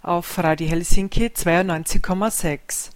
auf 0.02 0.40
Radio 0.40 0.68
Helsinki 0.68 1.28
92,6. 1.28 2.95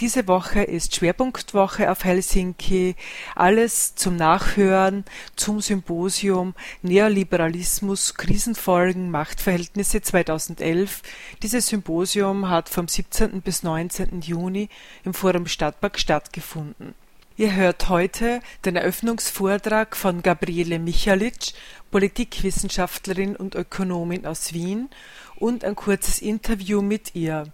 Diese 0.00 0.26
Woche 0.26 0.64
ist 0.64 0.96
Schwerpunktwoche 0.96 1.88
auf 1.88 2.02
Helsinki. 2.02 2.96
Alles 3.36 3.94
zum 3.94 4.16
Nachhören 4.16 5.04
zum 5.36 5.60
Symposium 5.60 6.54
Neoliberalismus, 6.82 8.14
Krisenfolgen, 8.14 9.12
Machtverhältnisse 9.12 10.02
2011. 10.02 11.02
Dieses 11.44 11.68
Symposium 11.68 12.48
hat 12.48 12.68
vom 12.68 12.88
17. 12.88 13.40
bis 13.40 13.62
19. 13.62 14.20
Juni 14.20 14.68
im 15.04 15.14
Forum 15.14 15.46
Stadtpark 15.46 16.00
stattgefunden. 16.00 16.96
Ihr 17.36 17.54
hört 17.54 17.88
heute 17.88 18.40
den 18.64 18.74
Eröffnungsvortrag 18.74 19.96
von 19.96 20.22
Gabriele 20.22 20.80
Michalitsch, 20.80 21.52
Politikwissenschaftlerin 21.92 23.36
und 23.36 23.54
Ökonomin 23.54 24.26
aus 24.26 24.54
Wien, 24.54 24.88
und 25.36 25.64
ein 25.64 25.76
kurzes 25.76 26.20
Interview 26.20 26.82
mit 26.82 27.14
ihr. 27.14 27.44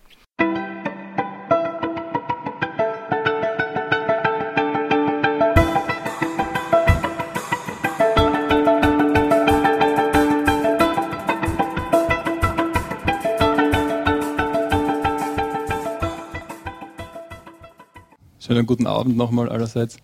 Schönen 18.51 18.67
guten 18.67 18.89
Abend 18.89 19.17
nochmal 19.17 19.49
allerseits. 19.49 19.99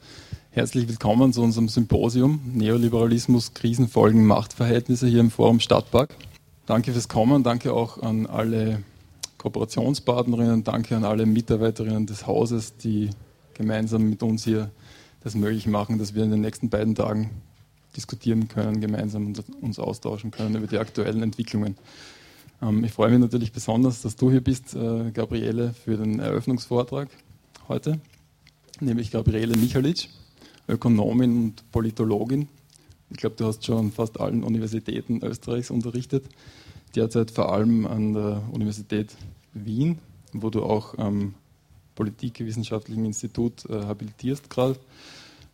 Herzlich 0.52 0.86
willkommen 0.86 1.32
zu 1.32 1.42
unserem 1.42 1.68
Symposium 1.68 2.40
Neoliberalismus, 2.54 3.54
Krisenfolgen, 3.54 4.24
Machtverhältnisse 4.24 5.08
hier 5.08 5.18
im 5.18 5.32
Forum 5.32 5.58
Stadtpark. 5.58 6.14
Danke 6.64 6.92
fürs 6.92 7.08
Kommen, 7.08 7.42
danke 7.42 7.72
auch 7.72 8.00
an 8.00 8.28
alle 8.28 8.84
Kooperationspartnerinnen, 9.38 10.62
danke 10.62 10.96
an 10.96 11.02
alle 11.02 11.26
Mitarbeiterinnen 11.26 12.06
des 12.06 12.28
Hauses, 12.28 12.76
die 12.76 13.10
gemeinsam 13.54 14.08
mit 14.08 14.22
uns 14.22 14.44
hier 14.44 14.70
das 15.24 15.34
möglich 15.34 15.66
machen, 15.66 15.98
dass 15.98 16.14
wir 16.14 16.22
in 16.22 16.30
den 16.30 16.42
nächsten 16.42 16.70
beiden 16.70 16.94
Tagen 16.94 17.30
diskutieren 17.96 18.46
können, 18.46 18.80
gemeinsam 18.80 19.32
uns 19.60 19.80
austauschen 19.80 20.30
können 20.30 20.54
über 20.54 20.68
die 20.68 20.78
aktuellen 20.78 21.24
Entwicklungen. 21.24 21.76
Ähm, 22.62 22.84
ich 22.84 22.92
freue 22.92 23.10
mich 23.10 23.18
natürlich 23.18 23.50
besonders, 23.50 24.02
dass 24.02 24.14
du 24.14 24.30
hier 24.30 24.40
bist, 24.40 24.76
äh, 24.76 25.10
Gabriele, 25.10 25.72
für 25.72 25.96
den 25.96 26.20
Eröffnungsvortrag 26.20 27.08
heute 27.66 27.98
nämlich 28.80 29.10
Gabriele 29.10 29.56
Michalitsch, 29.56 30.08
Ökonomin 30.68 31.44
und 31.44 31.72
Politologin. 31.72 32.48
Ich 33.10 33.18
glaube, 33.18 33.36
du 33.36 33.46
hast 33.46 33.64
schon 33.64 33.92
fast 33.92 34.20
allen 34.20 34.42
Universitäten 34.42 35.24
Österreichs 35.24 35.70
unterrichtet, 35.70 36.24
derzeit 36.94 37.30
vor 37.30 37.52
allem 37.52 37.86
an 37.86 38.12
der 38.12 38.42
Universität 38.50 39.16
Wien, 39.54 39.98
wo 40.32 40.50
du 40.50 40.62
auch 40.62 40.98
am 40.98 41.34
Politikwissenschaftlichen 41.94 43.04
Institut 43.04 43.64
äh, 43.70 43.84
habilitierst 43.84 44.50
gerade. 44.50 44.78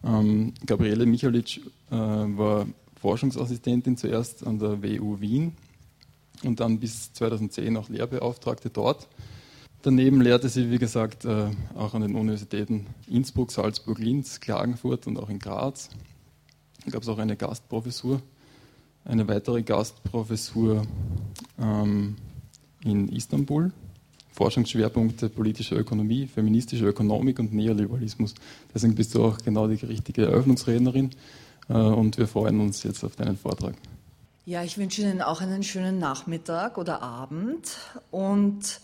Ähm, 0.05 0.55
Gabriele 0.67 1.07
Michalitsch 1.07 1.61
äh, 1.91 1.95
war 1.95 2.67
Forschungsassistentin 3.01 3.97
zuerst 3.97 4.47
an 4.47 4.59
der 4.59 4.83
WU 4.83 5.21
Wien 5.21 5.57
und 6.43 6.61
dann 6.61 6.81
bis 6.81 7.13
2010 7.13 7.77
auch 7.77 7.89
Lehrbeauftragte 7.89 8.71
dort 8.71 9.09
Daneben 9.83 10.21
lehrte 10.21 10.49
sie, 10.49 10.71
wie 10.71 10.79
gesagt, 10.79 11.25
äh, 11.25 11.51
auch 11.75 11.95
an 11.95 12.03
den 12.03 12.15
Universitäten 12.15 12.87
Innsbruck, 13.09 13.51
Salzburg, 13.51 13.99
Linz, 13.99 14.39
Klagenfurt 14.39 15.09
und 15.09 15.19
auch 15.19 15.29
in 15.29 15.41
Graz. 15.41 15.91
Da 16.85 16.93
gab 16.93 17.03
es 17.03 17.09
auch 17.09 17.19
eine 17.19 17.37
Gastprofessur, 17.37 18.23
eine 19.05 19.27
weitere 19.27 19.63
Gastprofessur 19.63 20.87
ähm, 21.59 22.17
in 22.85 23.09
Istanbul. 23.09 23.73
Forschungsschwerpunkte 24.31 25.29
politische 25.29 25.75
Ökonomie, 25.75 26.27
feministische 26.27 26.87
Ökonomik 26.87 27.41
und 27.41 27.53
Neoliberalismus. 27.53 28.35
Deswegen 28.73 28.95
bist 28.95 29.15
du 29.15 29.25
auch 29.25 29.39
genau 29.39 29.67
die 29.67 29.85
richtige 29.85 30.27
Eröffnungsrednerin 30.27 31.11
äh, 31.69 31.75
und 31.75 32.19
wir 32.19 32.29
freuen 32.29 32.61
uns 32.61 32.85
jetzt 32.85 33.03
auf 33.03 33.17
deinen 33.17 33.37
Vortrag. 33.37 33.75
Ja, 34.45 34.63
ich 34.63 34.79
wünsche 34.79 35.03
Ihnen 35.03 35.23
auch 35.23 35.41
einen 35.41 35.63
schönen 35.63 35.99
Nachmittag 35.99 36.79
oder 36.79 37.03
Abend 37.03 37.77
und 38.11 38.81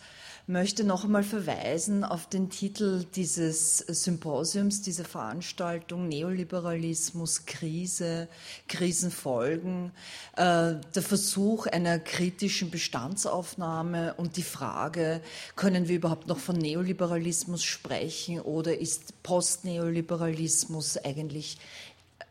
möchte 0.49 0.83
noch 0.83 1.05
einmal 1.05 1.25
verweisen 1.25 2.05
auf 2.05 2.27
den 2.27 2.49
Titel 2.49 3.05
dieses 3.15 3.79
Symposiums, 3.79 4.81
dieser 4.81 5.05
Veranstaltung 5.05 6.09
Neoliberalismus, 6.09 7.45
Krise, 7.45 8.29
Krisenfolgen, 8.67 9.93
äh, 10.37 10.77
der 10.95 11.03
Versuch 11.03 11.67
einer 11.67 11.99
kritischen 11.99 12.71
Bestandsaufnahme 12.71 14.15
und 14.15 14.39
die 14.39 14.43
Frage, 14.43 15.21
können 15.55 15.87
wir 15.87 15.97
überhaupt 15.97 16.29
noch 16.29 16.39
von 16.39 16.57
Neoliberalismus 16.57 17.63
sprechen 17.63 18.41
oder 18.41 18.79
ist 18.79 19.23
Postneoliberalismus 19.23 20.97
eigentlich 20.97 21.59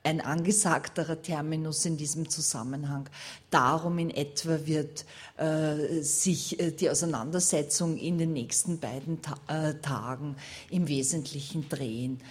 ein 0.07 0.21
angesagterer 0.21 1.21
Terminus 1.21 1.85
in 1.85 1.97
diesem 1.97 2.29
Zusammenhang. 2.29 3.09
Darum 3.49 3.99
in 3.99 4.09
etwa 4.09 4.65
wird 4.65 5.05
äh, 5.35 6.01
sich 6.01 6.59
äh, 6.59 6.71
die 6.71 6.89
Auseinandersetzung 6.89 7.97
in 7.97 8.17
den 8.17 8.31
nächsten 8.31 8.79
beiden 8.79 9.21
Ta 9.21 9.35
äh, 9.47 9.73
Tagen 9.75 10.37
im 10.69 10.87
Wesentlichen 10.87 11.67
drehen. 11.67 12.21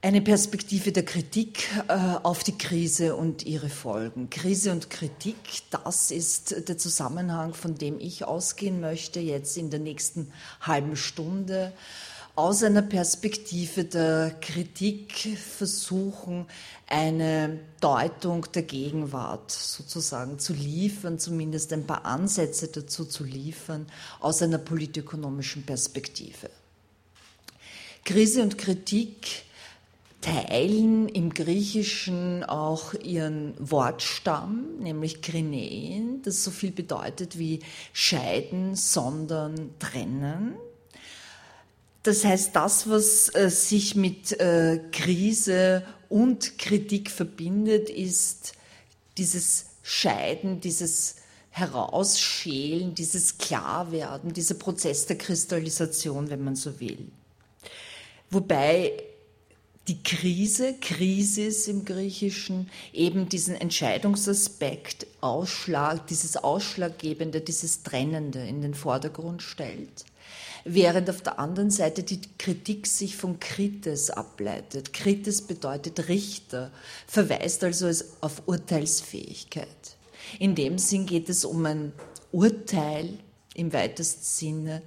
Eine 0.00 0.20
Perspektive 0.20 0.92
der 0.92 1.04
Kritik 1.04 1.68
äh, 1.88 1.94
auf 2.22 2.44
die 2.44 2.56
Krise 2.56 3.16
und 3.16 3.44
ihre 3.46 3.68
Folgen. 3.68 4.30
Krise 4.30 4.70
und 4.70 4.88
Kritik, 4.88 5.36
das 5.70 6.12
ist 6.12 6.68
der 6.68 6.78
Zusammenhang, 6.78 7.54
von 7.54 7.76
dem 7.76 7.98
ich 7.98 8.24
ausgehen 8.24 8.80
möchte, 8.80 9.18
jetzt 9.18 9.56
in 9.56 9.70
der 9.70 9.80
nächsten 9.80 10.32
halben 10.60 10.96
Stunde 10.96 11.72
aus 12.34 12.62
einer 12.62 12.82
Perspektive 12.82 13.84
der 13.84 14.34
Kritik 14.40 15.36
versuchen, 15.36 16.46
eine 16.86 17.60
Deutung 17.80 18.46
der 18.54 18.62
Gegenwart 18.62 19.50
sozusagen 19.50 20.38
zu 20.38 20.54
liefern, 20.54 21.18
zumindest 21.18 21.72
ein 21.72 21.86
paar 21.86 22.06
Ansätze 22.06 22.68
dazu 22.68 23.04
zu 23.04 23.24
liefern, 23.24 23.86
aus 24.20 24.40
einer 24.40 24.58
politökonomischen 24.58 25.64
Perspektive. 25.64 26.48
Krise 28.04 28.42
und 28.42 28.56
Kritik 28.56 29.44
teilen 30.22 31.08
im 31.08 31.34
Griechischen 31.34 32.44
auch 32.44 32.94
ihren 32.94 33.54
Wortstamm, 33.58 34.78
nämlich 34.78 35.20
Krinein, 35.20 36.22
das 36.22 36.42
so 36.44 36.50
viel 36.50 36.70
bedeutet 36.70 37.38
wie 37.38 37.60
scheiden, 37.92 38.74
sondern 38.74 39.74
trennen. 39.78 40.54
Das 42.02 42.24
heißt, 42.24 42.56
das, 42.56 42.88
was 42.88 43.32
äh, 43.34 43.48
sich 43.48 43.94
mit 43.94 44.32
äh, 44.40 44.80
Krise 44.90 45.84
und 46.08 46.58
Kritik 46.58 47.10
verbindet, 47.10 47.88
ist 47.90 48.54
dieses 49.18 49.66
Scheiden, 49.82 50.60
dieses 50.60 51.16
Herausschälen, 51.50 52.94
dieses 52.94 53.38
Klarwerden, 53.38 54.32
dieser 54.32 54.54
Prozess 54.54 55.06
der 55.06 55.18
Kristallisation, 55.18 56.30
wenn 56.30 56.42
man 56.42 56.56
so 56.56 56.80
will. 56.80 57.08
Wobei 58.30 58.92
die 59.88 60.02
Krise, 60.02 60.74
Krisis 60.80 61.68
im 61.68 61.84
Griechischen, 61.84 62.70
eben 62.92 63.28
diesen 63.28 63.54
Entscheidungsaspekt, 63.54 65.06
Ausschlag, 65.20 66.06
dieses 66.06 66.36
Ausschlaggebende, 66.36 67.40
dieses 67.40 67.82
Trennende 67.82 68.46
in 68.46 68.62
den 68.62 68.74
Vordergrund 68.74 69.42
stellt. 69.42 70.04
Während 70.64 71.10
auf 71.10 71.22
der 71.22 71.38
anderen 71.38 71.70
Seite 71.70 72.02
die 72.02 72.20
Kritik 72.38 72.86
sich 72.86 73.16
von 73.16 73.40
Krites 73.40 74.10
ableitet. 74.10 74.92
Krites 74.92 75.42
bedeutet 75.42 76.08
Richter, 76.08 76.70
verweist 77.06 77.64
also 77.64 77.90
auf 78.20 78.42
Urteilsfähigkeit. 78.46 79.96
In 80.38 80.54
dem 80.54 80.78
Sinn 80.78 81.06
geht 81.06 81.28
es 81.28 81.44
um 81.44 81.66
ein 81.66 81.92
Urteil 82.30 83.18
im 83.54 83.72
weitesten 83.72 84.22
Sinne 84.22 84.82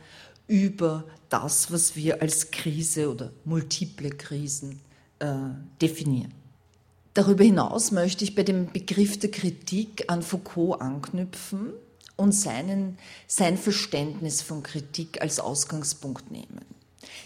über 0.47 1.03
das, 1.29 1.71
was 1.71 1.95
wir 1.95 2.21
als 2.21 2.51
Krise 2.51 3.09
oder 3.09 3.31
multiple 3.43 4.09
Krisen 4.09 4.79
äh, 5.19 5.27
definieren. 5.81 6.33
Darüber 7.13 7.43
hinaus 7.43 7.91
möchte 7.91 8.23
ich 8.23 8.35
bei 8.35 8.43
dem 8.43 8.71
Begriff 8.71 9.17
der 9.19 9.31
Kritik 9.31 10.05
an 10.07 10.21
Foucault 10.21 10.81
anknüpfen 10.81 11.73
und 12.15 12.31
seinen, 12.31 12.97
sein 13.27 13.57
Verständnis 13.57 14.41
von 14.41 14.63
Kritik 14.63 15.21
als 15.21 15.39
Ausgangspunkt 15.39 16.31
nehmen. 16.31 16.65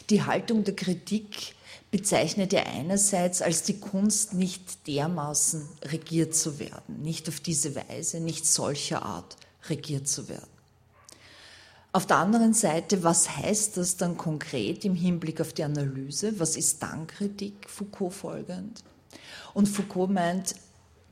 Die 0.09 0.23
Haltung 0.23 0.63
der 0.63 0.75
Kritik 0.75 1.55
bezeichnet 1.91 2.53
er 2.53 2.67
einerseits 2.67 3.41
als 3.41 3.63
die 3.63 3.79
Kunst, 3.79 4.33
nicht 4.33 4.87
dermaßen 4.87 5.67
regiert 5.83 6.35
zu 6.35 6.59
werden, 6.59 7.01
nicht 7.01 7.27
auf 7.29 7.39
diese 7.39 7.75
Weise, 7.75 8.19
nicht 8.19 8.45
solcher 8.45 9.03
Art 9.03 9.37
regiert 9.67 10.07
zu 10.07 10.29
werden. 10.29 10.47
Auf 11.91 12.05
der 12.05 12.17
anderen 12.17 12.53
Seite, 12.53 13.03
was 13.03 13.37
heißt 13.37 13.77
das 13.77 13.97
dann 13.97 14.15
konkret 14.15 14.85
im 14.85 14.93
Hinblick 14.93 15.41
auf 15.41 15.53
die 15.53 15.63
Analyse? 15.63 16.39
Was 16.39 16.55
ist 16.55 16.83
dann 16.83 17.07
Kritik, 17.07 17.67
Foucault 17.67 18.13
folgend? 18.13 18.83
Und 19.55 19.67
Foucault 19.67 20.11
meint, 20.11 20.53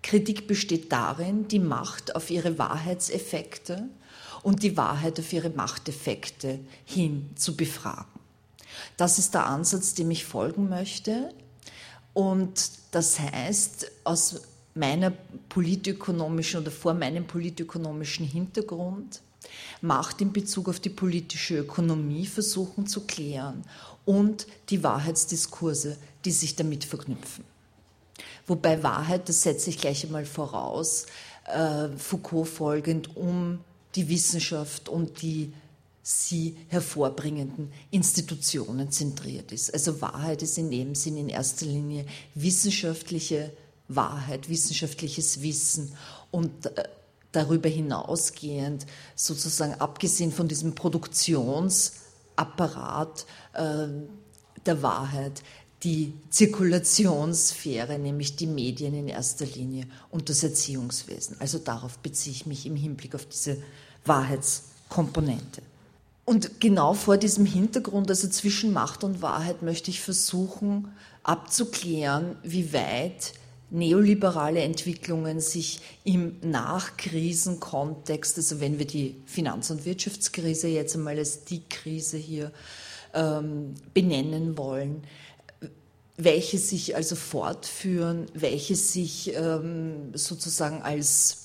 Kritik 0.08 0.48
besteht 0.48 0.94
darin, 0.94 1.50
die 1.50 1.60
Macht 1.60 2.16
auf 2.16 2.30
ihre 2.30 2.58
Wahrheitseffekte 2.58 3.90
und 4.42 4.64
die 4.64 4.78
Wahrheit 4.78 5.20
auf 5.20 5.34
ihre 5.34 5.50
Machteffekte 5.50 6.60
hin 6.86 7.32
zu 7.36 7.58
befragen. 7.58 8.18
Das 8.96 9.20
ist 9.20 9.34
der 9.34 9.48
Ansatz, 9.48 9.96
dem 9.96 10.10
ich 10.10 10.24
folgen 10.24 10.70
möchte. 10.70 11.34
Und 12.14 12.70
das 12.92 13.20
heißt, 13.20 13.92
aus 14.06 14.44
meiner 14.76 15.12
politökonomischen 15.50 16.62
oder 16.62 16.72
vor 16.72 16.94
meinem 16.94 17.28
politökonomischen 17.28 18.26
Hintergrund, 18.26 19.22
Macht 19.82 20.22
in 20.22 20.32
Bezug 20.32 20.70
auf 20.70 20.80
die 20.80 20.90
politische 20.90 21.58
Ökonomie 21.58 22.28
versuchen 22.28 22.88
zu 22.88 23.02
klären 23.06 23.64
und 24.06 24.48
die 24.70 24.84
Wahrheitsdiskurse, 24.84 25.98
die 26.24 26.32
sich 26.32 26.56
damit 26.56 26.86
verknüpfen. 26.86 27.44
Wobei 28.48 28.82
Wahrheit, 28.82 29.30
das 29.30 29.44
setze 29.44 29.70
ich 29.70 29.78
gleich 29.78 30.06
einmal 30.06 30.26
voraus, 30.26 31.06
äh, 31.46 31.90
Foucault 31.98 32.48
folgend 32.48 33.16
um 33.16 33.60
die 33.96 34.10
Wissenschaft 34.10 34.90
und 34.90 35.22
die 35.22 35.54
sie 36.02 36.58
hervorbringenden 36.70 37.72
Institutionen 37.92 38.92
zentriert 38.92 39.52
ist. 39.52 39.72
Also 39.74 40.02
Wahrheit 40.02 40.42
ist 40.42 40.58
in 40.58 40.72
dem 40.72 40.96
Sinn 40.96 41.18
in 41.18 41.28
erster 41.28 41.66
Linie 41.66 42.06
wissenschaftliche 42.34 43.52
Wahrheit, 43.90 44.48
wissenschaftliches 44.48 45.42
Wissen 45.42 45.94
und 46.32 46.68
äh, 46.78 46.84
darüber 47.34 47.68
hinausgehend, 47.68 48.86
sozusagen 49.16 49.74
abgesehen 49.76 50.32
von 50.32 50.48
diesem 50.48 50.76
Produktionsapparat 50.76 53.26
äh, 53.54 53.88
der 54.66 54.82
Wahrheit, 54.82 55.44
die 55.84 56.14
Zirkulationssphäre, 56.30 58.00
nämlich 58.00 58.36
die 58.36 58.48
Medien 58.48 58.94
in 58.96 59.08
erster 59.08 59.46
Linie 59.46 59.86
und 60.10 60.30
das 60.30 60.44
Erziehungswesen. 60.44 61.38
Also 61.40 61.60
darauf 61.60 62.00
beziehe 62.00 62.36
ich 62.36 62.46
mich 62.46 62.66
im 62.66 62.76
Hinblick 62.76 63.14
auf 63.14 63.26
diese 63.26 63.58
Wahrheitskomponente. 64.06 65.62
Und 66.26 66.60
genau 66.60 66.94
vor 66.94 67.18
diesem 67.18 67.46
Hintergrund, 67.46 68.10
also 68.10 68.28
zwischen 68.28 68.74
Macht 68.74 69.04
und 69.04 69.22
Wahrheit, 69.22 69.62
möchte 69.62 69.92
ich 69.92 70.02
versuchen 70.02 70.90
abzuklären, 71.24 72.36
wie 72.44 72.74
weit 72.74 73.34
neoliberale 73.70 74.62
Entwicklungen 74.62 75.40
sich 75.40 75.80
im 76.04 76.38
Nachkrisenkontext, 76.42 78.38
also 78.38 78.60
wenn 78.60 78.80
wir 78.80 78.88
die 78.88 79.16
Finanz- 79.26 79.70
und 79.70 79.86
Wirtschaftskrise 79.86 80.68
jetzt 80.70 80.96
einmal 80.96 81.18
als 81.18 81.44
die 81.44 81.62
Krise 81.68 82.18
hier 82.18 82.52
ähm, 83.14 83.76
benennen 83.94 84.58
wollen, 84.58 85.04
welche 86.18 86.58
sich 86.58 86.96
also 86.96 87.16
fortführen, 87.16 88.26
welche 88.34 88.76
sich 88.76 89.34
ähm, 89.36 90.12
sozusagen 90.14 90.82
als 90.82 91.44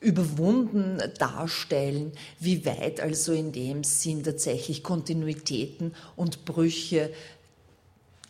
überwunden 0.00 1.02
darstellen, 1.18 2.12
wie 2.40 2.64
weit 2.64 3.00
also 3.00 3.32
in 3.32 3.52
dem 3.52 3.84
Sinn 3.84 4.22
tatsächlich 4.22 4.82
Kontinuitäten 4.82 5.94
und 6.16 6.44
Brüche 6.44 7.10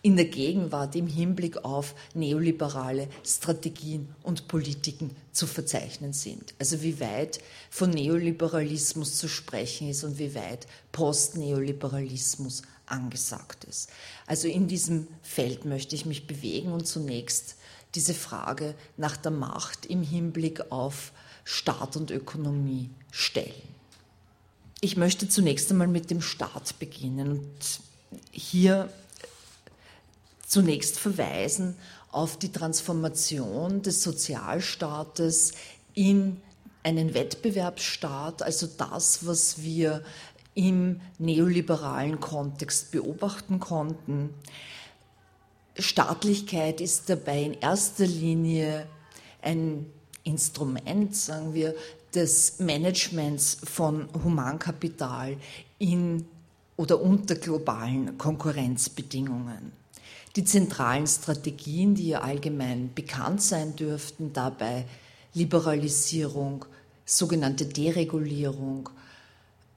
in 0.03 0.15
der 0.15 0.27
Gegenwart 0.27 0.95
im 0.95 1.09
Hinblick 1.09 1.65
auf 1.65 1.97
neoliberale 2.15 3.09
Strategien 3.25 4.09
und 4.23 4.47
Politiken 4.47 5.11
zu 5.33 5.49
verzeichnen 5.49 6.13
sind. 6.13 6.55
Also 6.61 6.81
wie 6.83 7.01
weit 7.01 7.41
von 7.71 7.91
Neoliberalismus 7.91 9.19
zu 9.19 9.27
sprechen 9.27 9.89
ist 9.89 10.05
und 10.05 10.19
wie 10.21 10.35
weit 10.37 10.69
Postneoliberalismus 10.93 12.63
angesagt 12.87 13.65
ist. 13.65 13.91
Also 14.27 14.49
in 14.49 14.69
diesem 14.69 15.09
Feld 15.23 15.65
möchte 15.65 15.95
ich 15.95 16.07
mich 16.07 16.27
bewegen 16.27 16.73
und 16.73 16.87
zunächst 16.87 17.57
diese 17.95 18.15
Frage 18.15 18.75
nach 18.97 19.17
der 19.17 19.31
Macht 19.31 19.87
im 19.87 20.03
Hinblick 20.03 20.71
auf 20.71 21.13
Staat 21.45 21.97
und 21.97 22.11
Ökonomie 22.11 22.91
stellen. 23.11 23.77
Ich 24.81 24.97
möchte 24.97 25.29
zunächst 25.29 25.71
einmal 25.71 25.89
mit 25.89 26.11
dem 26.11 26.21
Staat 26.21 26.79
beginnen 26.79 27.31
und 27.31 27.81
hier 28.31 28.91
zunächst 30.47 30.99
verweisen 30.99 31.77
auf 32.11 32.39
die 32.39 32.53
Transformation 32.53 33.83
des 33.83 34.03
Sozialstaates 34.03 35.53
in 35.95 36.41
einen 36.83 37.15
Wettbewerbsstaat, 37.15 38.43
also 38.43 38.67
das, 38.67 39.27
was 39.27 39.63
wir 39.63 40.05
im 40.57 41.01
neoliberalen 41.19 42.19
Kontext 42.19 42.91
beobachten 42.91 43.61
konnten. 43.61 44.31
Staatlichkeit 45.79 46.81
ist 46.81 47.09
dabei 47.09 47.43
in 47.43 47.55
erster 47.55 48.07
Linie 48.07 48.89
ein 49.41 49.87
Instrument, 50.25 51.15
sagen 51.15 51.55
wir, 51.55 51.77
des 52.13 52.59
Managements 52.59 53.59
von 53.63 54.09
Humankapital 54.25 55.37
in 55.79 56.27
oder 56.77 57.01
unter 57.01 57.37
globalen 57.37 58.19
Konkurrenzbedingungen 58.19 59.73
die 60.37 60.45
zentralen 60.45 61.07
Strategien, 61.07 61.95
die 61.95 62.09
ja 62.09 62.21
allgemein 62.21 62.91
bekannt 62.95 63.41
sein 63.41 63.75
dürften, 63.75 64.35
dabei 64.35 64.85
Liberalisierung, 65.33 66.67
sogenannte 67.07 67.65
Deregulierung, 67.65 68.91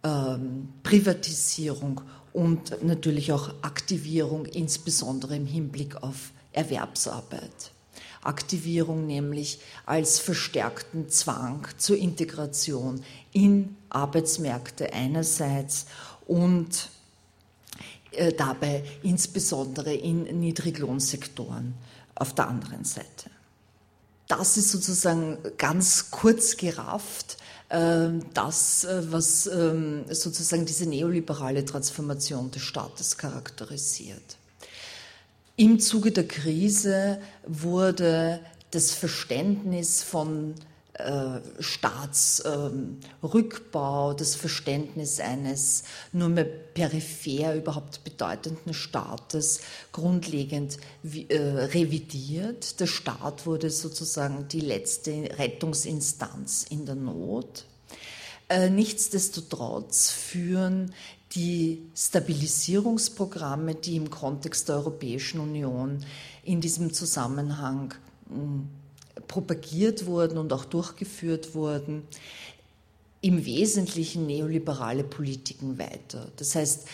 ähm, 0.03 0.69
Privatisierung 0.83 2.01
und 2.33 2.83
natürlich 2.83 3.31
auch 3.31 3.53
Aktivierung, 3.61 4.45
insbesondere 4.45 5.35
im 5.35 5.45
Hinblick 5.45 6.01
auf 6.03 6.31
Erwerbsarbeit. 6.53 7.71
Aktivierung 8.21 9.07
nämlich 9.07 9.59
als 9.85 10.19
verstärkten 10.19 11.09
Zwang 11.09 11.67
zur 11.77 11.97
Integration 11.97 13.03
in 13.31 13.77
Arbeitsmärkte 13.89 14.91
einerseits 14.93 15.85
und 16.27 16.89
äh, 18.11 18.33
dabei 18.33 18.83
insbesondere 19.03 19.93
in 19.93 20.23
Niedriglohnsektoren 20.39 21.75
auf 22.15 22.35
der 22.35 22.47
anderen 22.47 22.83
Seite. 22.83 23.29
Das 24.27 24.57
ist 24.57 24.71
sozusagen 24.71 25.37
ganz 25.57 26.11
kurz 26.11 26.57
gerafft 26.57 27.37
das, 27.69 28.83
äh, 28.83 29.03
was 29.11 29.47
ähm, 29.47 30.05
sozusagen 30.09 30.65
diese 30.65 30.87
neoliberale 30.87 31.63
Transformation 31.63 32.49
des 32.49 32.63
Staates 32.63 33.17
charakterisiert. 33.17 34.37
Im 35.55 35.79
Zuge 35.79 36.11
der 36.11 36.27
Krise 36.27 37.19
wurde 37.45 38.39
das 38.71 38.91
Verständnis 38.91 40.01
von 40.01 40.55
Staatsrückbau, 41.59 44.11
ähm, 44.11 44.17
das 44.17 44.35
Verständnis 44.35 45.19
eines 45.19 45.83
nur 46.11 46.29
mehr 46.29 46.45
peripher 46.45 47.55
überhaupt 47.55 48.03
bedeutenden 48.03 48.73
Staates 48.73 49.61
grundlegend 49.91 50.77
äh, 51.03 51.37
revidiert. 51.37 52.79
Der 52.79 52.87
Staat 52.87 53.45
wurde 53.45 53.69
sozusagen 53.69 54.47
die 54.49 54.61
letzte 54.61 55.29
Rettungsinstanz 55.37 56.65
in 56.69 56.85
der 56.85 56.95
Not. 56.95 57.65
Äh, 58.49 58.69
nichtsdestotrotz 58.69 60.09
führen 60.09 60.93
die 61.33 61.89
Stabilisierungsprogramme, 61.95 63.75
die 63.75 63.95
im 63.95 64.09
Kontext 64.09 64.67
der 64.67 64.77
Europäischen 64.77 65.39
Union 65.39 66.03
in 66.43 66.59
diesem 66.59 66.91
Zusammenhang 66.91 67.93
hm, 68.27 68.67
propagiert 69.29 70.07
wurden 70.07 70.37
und 70.37 70.51
auch 70.51 70.65
durchgeführt 70.65 71.55
wurden, 71.55 72.03
im 73.21 73.45
Wesentlichen 73.45 74.25
neoliberale 74.25 75.05
Politiken 75.05 75.77
weiter. 75.77 76.27
Das 76.35 76.55
heißt, 76.55 76.87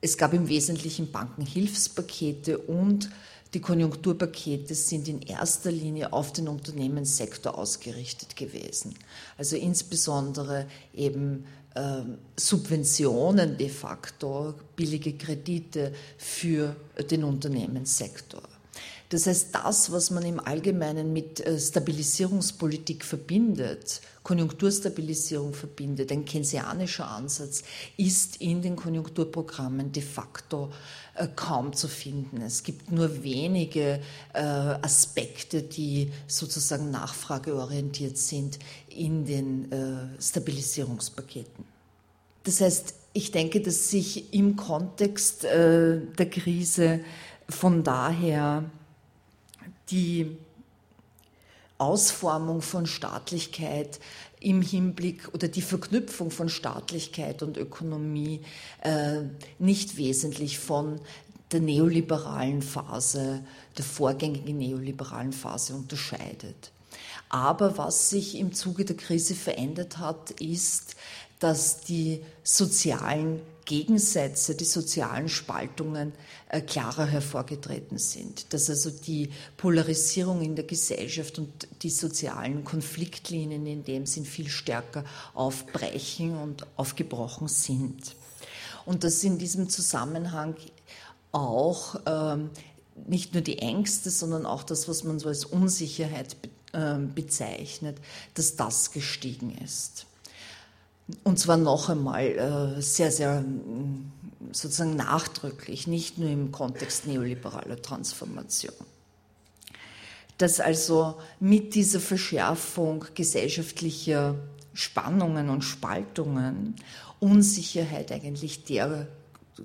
es 0.00 0.16
gab 0.16 0.34
im 0.34 0.48
Wesentlichen 0.48 1.10
Bankenhilfspakete 1.10 2.58
und 2.58 3.10
die 3.54 3.60
Konjunkturpakete 3.60 4.74
sind 4.74 5.08
in 5.08 5.22
erster 5.22 5.72
Linie 5.72 6.12
auf 6.12 6.32
den 6.32 6.46
Unternehmenssektor 6.46 7.56
ausgerichtet 7.56 8.36
gewesen. 8.36 8.94
Also 9.38 9.56
insbesondere 9.56 10.66
eben 10.92 11.46
äh, 11.74 12.02
Subventionen 12.36 13.56
de 13.56 13.70
facto, 13.70 14.54
billige 14.74 15.14
Kredite 15.14 15.94
für 16.18 16.76
den 17.10 17.24
Unternehmenssektor. 17.24 18.42
Das 19.08 19.26
heißt, 19.26 19.54
das, 19.54 19.92
was 19.92 20.10
man 20.10 20.24
im 20.24 20.40
Allgemeinen 20.40 21.12
mit 21.12 21.40
äh, 21.40 21.60
Stabilisierungspolitik 21.60 23.04
verbindet, 23.04 24.00
Konjunkturstabilisierung 24.24 25.52
verbindet, 25.52 26.10
ein 26.10 26.24
keynesianischer 26.24 27.08
Ansatz, 27.08 27.62
ist 27.96 28.40
in 28.40 28.62
den 28.62 28.74
Konjunkturprogrammen 28.74 29.92
de 29.92 30.02
facto 30.02 30.72
äh, 31.14 31.28
kaum 31.36 31.72
zu 31.72 31.86
finden. 31.86 32.42
Es 32.42 32.64
gibt 32.64 32.90
nur 32.90 33.22
wenige 33.22 34.00
äh, 34.32 34.40
Aspekte, 34.40 35.62
die 35.62 36.10
sozusagen 36.26 36.90
nachfrageorientiert 36.90 38.18
sind 38.18 38.58
in 38.88 39.24
den 39.26 39.68
Stabilisierungspaketen. 40.18 41.64
Das 42.44 42.62
heißt, 42.62 42.94
ich 43.12 43.30
denke, 43.30 43.60
dass 43.60 43.90
sich 43.90 44.32
im 44.32 44.56
Kontext 44.56 45.44
der 45.44 46.30
Krise 46.30 47.00
von 47.48 47.84
daher 47.84 48.64
die 49.90 50.36
Ausformung 51.78 52.62
von 52.62 52.86
Staatlichkeit 52.86 54.00
im 54.40 54.62
Hinblick 54.62 55.28
oder 55.34 55.48
die 55.48 55.62
Verknüpfung 55.62 56.30
von 56.30 56.48
Staatlichkeit 56.48 57.42
und 57.42 57.56
Ökonomie 57.56 58.40
äh, 58.82 59.22
nicht 59.58 59.96
wesentlich 59.96 60.58
von 60.58 61.00
der 61.52 61.60
neoliberalen 61.60 62.62
Phase, 62.62 63.42
der 63.76 63.84
vorgängigen 63.84 64.58
neoliberalen 64.58 65.32
Phase 65.32 65.74
unterscheidet. 65.74 66.72
Aber 67.28 67.76
was 67.78 68.10
sich 68.10 68.36
im 68.36 68.52
Zuge 68.52 68.84
der 68.84 68.96
Krise 68.96 69.34
verändert 69.34 69.98
hat, 69.98 70.30
ist, 70.32 70.96
dass 71.38 71.80
die 71.80 72.22
sozialen 72.42 73.40
Gegensätze, 73.66 74.54
die 74.54 74.64
sozialen 74.64 75.28
Spaltungen 75.28 76.12
äh, 76.48 76.62
klarer 76.62 77.04
hervorgetreten 77.04 77.98
sind, 77.98 78.54
dass 78.54 78.70
also 78.70 78.90
die 78.90 79.30
Polarisierung 79.56 80.40
in 80.40 80.56
der 80.56 80.64
Gesellschaft 80.64 81.38
und 81.38 81.68
die 81.82 81.90
sozialen 81.90 82.64
Konfliktlinien 82.64 83.66
in 83.66 83.84
dem 83.84 84.06
Sinn 84.06 84.24
viel 84.24 84.48
stärker 84.48 85.04
aufbrechen 85.34 86.38
und 86.38 86.66
aufgebrochen 86.76 87.48
sind. 87.48 88.16
Und 88.86 89.04
dass 89.04 89.22
in 89.24 89.36
diesem 89.36 89.68
Zusammenhang 89.68 90.54
auch 91.32 91.96
ähm, 92.06 92.50
nicht 93.06 93.34
nur 93.34 93.42
die 93.42 93.58
Ängste, 93.58 94.10
sondern 94.10 94.46
auch 94.46 94.62
das, 94.62 94.88
was 94.88 95.04
man 95.04 95.18
so 95.18 95.28
als 95.28 95.44
Unsicherheit 95.44 96.36
äh, 96.72 96.98
bezeichnet, 96.98 97.98
dass 98.34 98.56
das 98.56 98.92
gestiegen 98.92 99.58
ist. 99.62 100.06
Und 101.22 101.38
zwar 101.38 101.56
noch 101.56 101.88
einmal 101.88 102.24
äh, 102.78 102.82
sehr, 102.82 103.12
sehr 103.12 103.40
mm, 103.40 104.10
sozusagen 104.52 104.96
nachdrücklich, 104.96 105.86
nicht 105.86 106.18
nur 106.18 106.28
im 106.28 106.50
Kontext 106.50 107.06
neoliberaler 107.06 107.80
Transformation. 107.80 108.74
Dass 110.38 110.60
also 110.60 111.14
mit 111.38 111.74
dieser 111.74 112.00
Verschärfung 112.00 113.04
gesellschaftlicher 113.14 114.34
Spannungen 114.74 115.48
und 115.48 115.62
Spaltungen 115.62 116.74
Unsicherheit 117.20 118.12
eigentlich 118.12 118.64
der 118.64 119.06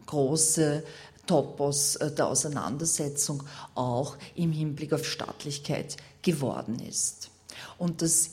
große 0.06 0.84
Topos 1.26 1.96
äh, 1.98 2.12
der 2.12 2.28
Auseinandersetzung 2.28 3.44
auch 3.76 4.18
im 4.36 4.52
Hinblick 4.52 4.94
auf 4.94 5.06
Staatlichkeit 5.06 5.98
geworden 6.22 6.80
ist. 6.80 7.30
Und 7.78 8.02
dass 8.02 8.32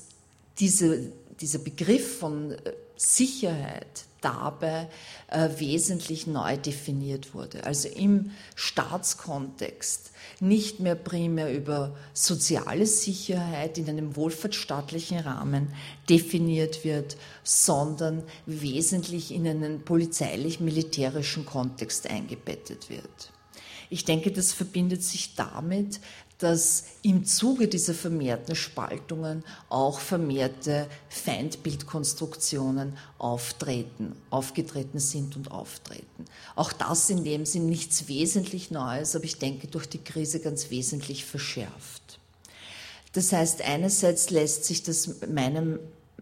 diese, 0.58 1.12
dieser 1.40 1.58
Begriff 1.58 2.18
von 2.18 2.52
äh, 2.52 2.72
Sicherheit 2.98 4.04
dabei 4.20 4.88
äh, 5.28 5.48
wesentlich 5.58 6.26
neu 6.26 6.56
definiert 6.56 7.34
wurde. 7.34 7.64
Also 7.64 7.88
im 7.88 8.32
Staatskontext 8.56 10.10
nicht 10.40 10.80
mehr 10.80 10.96
primär 10.96 11.54
über 11.54 11.96
soziale 12.12 12.86
Sicherheit 12.86 13.78
in 13.78 13.88
einem 13.88 14.16
wohlfahrtsstaatlichen 14.16 15.20
Rahmen 15.20 15.72
definiert 16.08 16.84
wird, 16.84 17.16
sondern 17.44 18.24
wesentlich 18.46 19.32
in 19.32 19.46
einen 19.46 19.82
polizeilich-militärischen 19.82 21.46
Kontext 21.46 22.10
eingebettet 22.10 22.90
wird. 22.90 23.32
Ich 23.90 24.04
denke, 24.04 24.32
das 24.32 24.52
verbindet 24.52 25.02
sich 25.02 25.34
damit, 25.34 26.00
dass 26.38 26.84
im 27.02 27.24
Zuge 27.24 27.66
dieser 27.66 27.94
vermehrten 27.94 28.54
Spaltungen 28.54 29.42
auch 29.68 29.98
vermehrte 29.98 30.86
Feindbildkonstruktionen 31.08 32.96
auftreten, 33.18 34.14
aufgetreten 34.30 35.00
sind 35.00 35.34
und 35.36 35.50
auftreten. 35.50 36.24
Auch 36.54 36.72
das 36.72 37.10
in 37.10 37.24
dem 37.24 37.44
Sinn 37.44 37.68
nichts 37.68 38.06
wesentlich 38.06 38.70
Neues, 38.70 39.16
aber 39.16 39.24
ich 39.24 39.38
denke 39.38 39.66
durch 39.66 39.88
die 39.88 40.02
Krise 40.02 40.38
ganz 40.38 40.70
wesentlich 40.70 41.24
verschärft. 41.24 42.20
Das 43.12 43.32
heißt, 43.32 43.62
einerseits 43.62 44.30
lässt 44.30 44.64
sich 44.64 44.82
das 44.84 45.20
meinem 45.28 45.80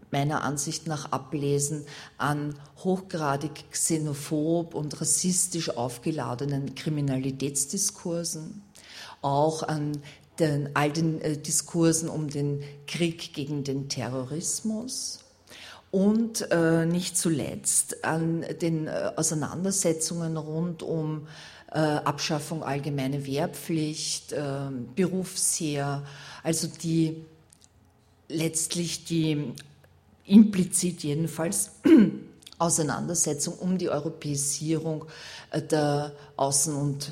meiner 0.09 0.41
Ansicht 0.43 0.87
nach 0.87 1.11
ablesen 1.11 1.85
an 2.17 2.57
hochgradig 2.77 3.69
xenophob 3.71 4.73
und 4.73 5.01
rassistisch 5.01 5.69
aufgeladenen 5.69 6.75
Kriminalitätsdiskursen 6.75 8.63
auch 9.21 9.63
an 9.63 10.01
den, 10.39 10.69
all 10.75 10.91
den 10.91 11.21
äh, 11.21 11.37
Diskursen 11.37 12.09
um 12.09 12.29
den 12.29 12.63
Krieg 12.85 13.33
gegen 13.33 13.63
den 13.63 13.89
Terrorismus. 13.89 15.19
Und 15.89 16.51
äh, 16.51 16.85
nicht 16.85 17.17
zuletzt 17.17 18.03
an 18.03 18.45
den 18.61 18.87
äh, 18.87 19.11
Auseinandersetzungen 19.15 20.35
rund 20.37 20.83
um 20.83 21.27
äh, 21.71 21.79
Abschaffung 21.79 22.63
allgemeine 22.63 23.25
Wehrpflicht, 23.25 24.33
äh, 24.33 24.69
Berufsheer, 24.95 26.03
also 26.43 26.67
die 26.67 27.25
letztlich 28.29 29.05
die 29.05 29.53
implizit 30.25 31.03
jedenfalls 31.03 31.71
Auseinandersetzung 32.59 33.55
um 33.55 33.77
die 33.77 33.89
Europäisierung 33.89 35.05
äh, 35.51 35.61
der 35.61 36.13
Außen- 36.35 36.75
und 36.75 37.11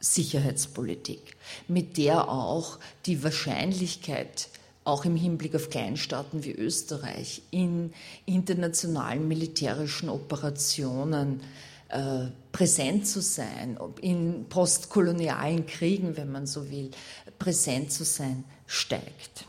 Sicherheitspolitik, 0.00 1.35
mit 1.68 1.96
der 1.96 2.28
auch 2.28 2.78
die 3.06 3.22
Wahrscheinlichkeit, 3.22 4.48
auch 4.84 5.04
im 5.04 5.16
Hinblick 5.16 5.54
auf 5.54 5.70
Kleinstaaten 5.70 6.44
wie 6.44 6.52
Österreich, 6.52 7.42
in 7.50 7.92
internationalen 8.24 9.26
militärischen 9.26 10.08
Operationen 10.08 11.40
äh, 11.88 12.26
präsent 12.52 13.06
zu 13.06 13.20
sein, 13.20 13.78
in 14.00 14.46
postkolonialen 14.48 15.66
Kriegen, 15.66 16.16
wenn 16.16 16.30
man 16.30 16.46
so 16.46 16.70
will, 16.70 16.90
präsent 17.38 17.92
zu 17.92 18.04
sein, 18.04 18.44
steigt. 18.66 19.44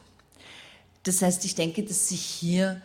Das 1.03 1.21
heißt, 1.21 1.45
ich 1.45 1.55
denke, 1.55 1.83
dass 1.83 2.09
sich 2.09 2.21
hier 2.21 2.81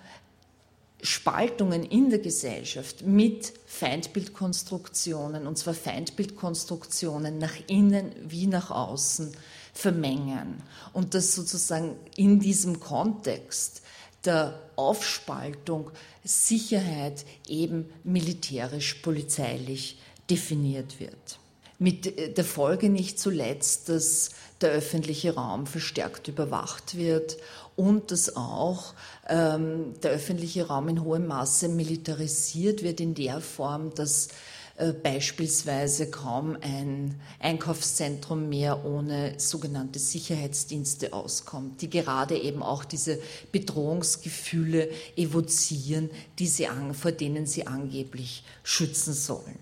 Spaltungen 1.02 1.82
in 1.82 2.10
der 2.10 2.20
Gesellschaft 2.20 3.02
mit 3.02 3.52
Feindbildkonstruktionen, 3.66 5.48
und 5.48 5.58
zwar 5.58 5.74
Feindbildkonstruktionen 5.74 7.38
nach 7.38 7.54
innen 7.66 8.12
wie 8.24 8.46
nach 8.46 8.70
außen, 8.70 9.36
vermengen. 9.74 10.62
Und 10.92 11.14
dass 11.14 11.34
sozusagen 11.34 11.96
in 12.14 12.38
diesem 12.38 12.78
Kontext 12.78 13.82
der 14.24 14.60
Aufspaltung 14.76 15.90
Sicherheit 16.22 17.24
eben 17.48 17.92
militärisch, 18.04 18.94
polizeilich 18.94 19.98
definiert 20.30 21.00
wird. 21.00 21.40
Mit 21.80 22.36
der 22.36 22.44
Folge 22.44 22.88
nicht 22.88 23.18
zuletzt, 23.18 23.88
dass 23.88 24.30
der 24.60 24.70
öffentliche 24.70 25.34
Raum 25.34 25.66
verstärkt 25.66 26.28
überwacht 26.28 26.96
wird 26.96 27.38
und 27.76 28.10
dass 28.10 28.36
auch 28.36 28.94
ähm, 29.28 29.94
der 30.02 30.12
öffentliche 30.12 30.66
Raum 30.66 30.88
in 30.88 31.04
hohem 31.04 31.26
Maße 31.26 31.68
militarisiert 31.68 32.82
wird 32.82 33.00
in 33.00 33.14
der 33.14 33.40
Form, 33.40 33.94
dass 33.94 34.28
äh, 34.76 34.92
beispielsweise 34.92 36.10
kaum 36.10 36.56
ein 36.60 37.20
Einkaufszentrum 37.40 38.48
mehr 38.48 38.84
ohne 38.84 39.38
sogenannte 39.38 39.98
Sicherheitsdienste 39.98 41.12
auskommt, 41.12 41.82
die 41.82 41.90
gerade 41.90 42.38
eben 42.38 42.62
auch 42.62 42.84
diese 42.84 43.18
Bedrohungsgefühle 43.52 44.90
evozieren, 45.16 46.10
die 46.38 46.46
sie 46.46 46.68
an, 46.68 46.94
vor 46.94 47.12
denen 47.12 47.46
sie 47.46 47.66
angeblich 47.66 48.44
schützen 48.62 49.12
sollen. 49.12 49.58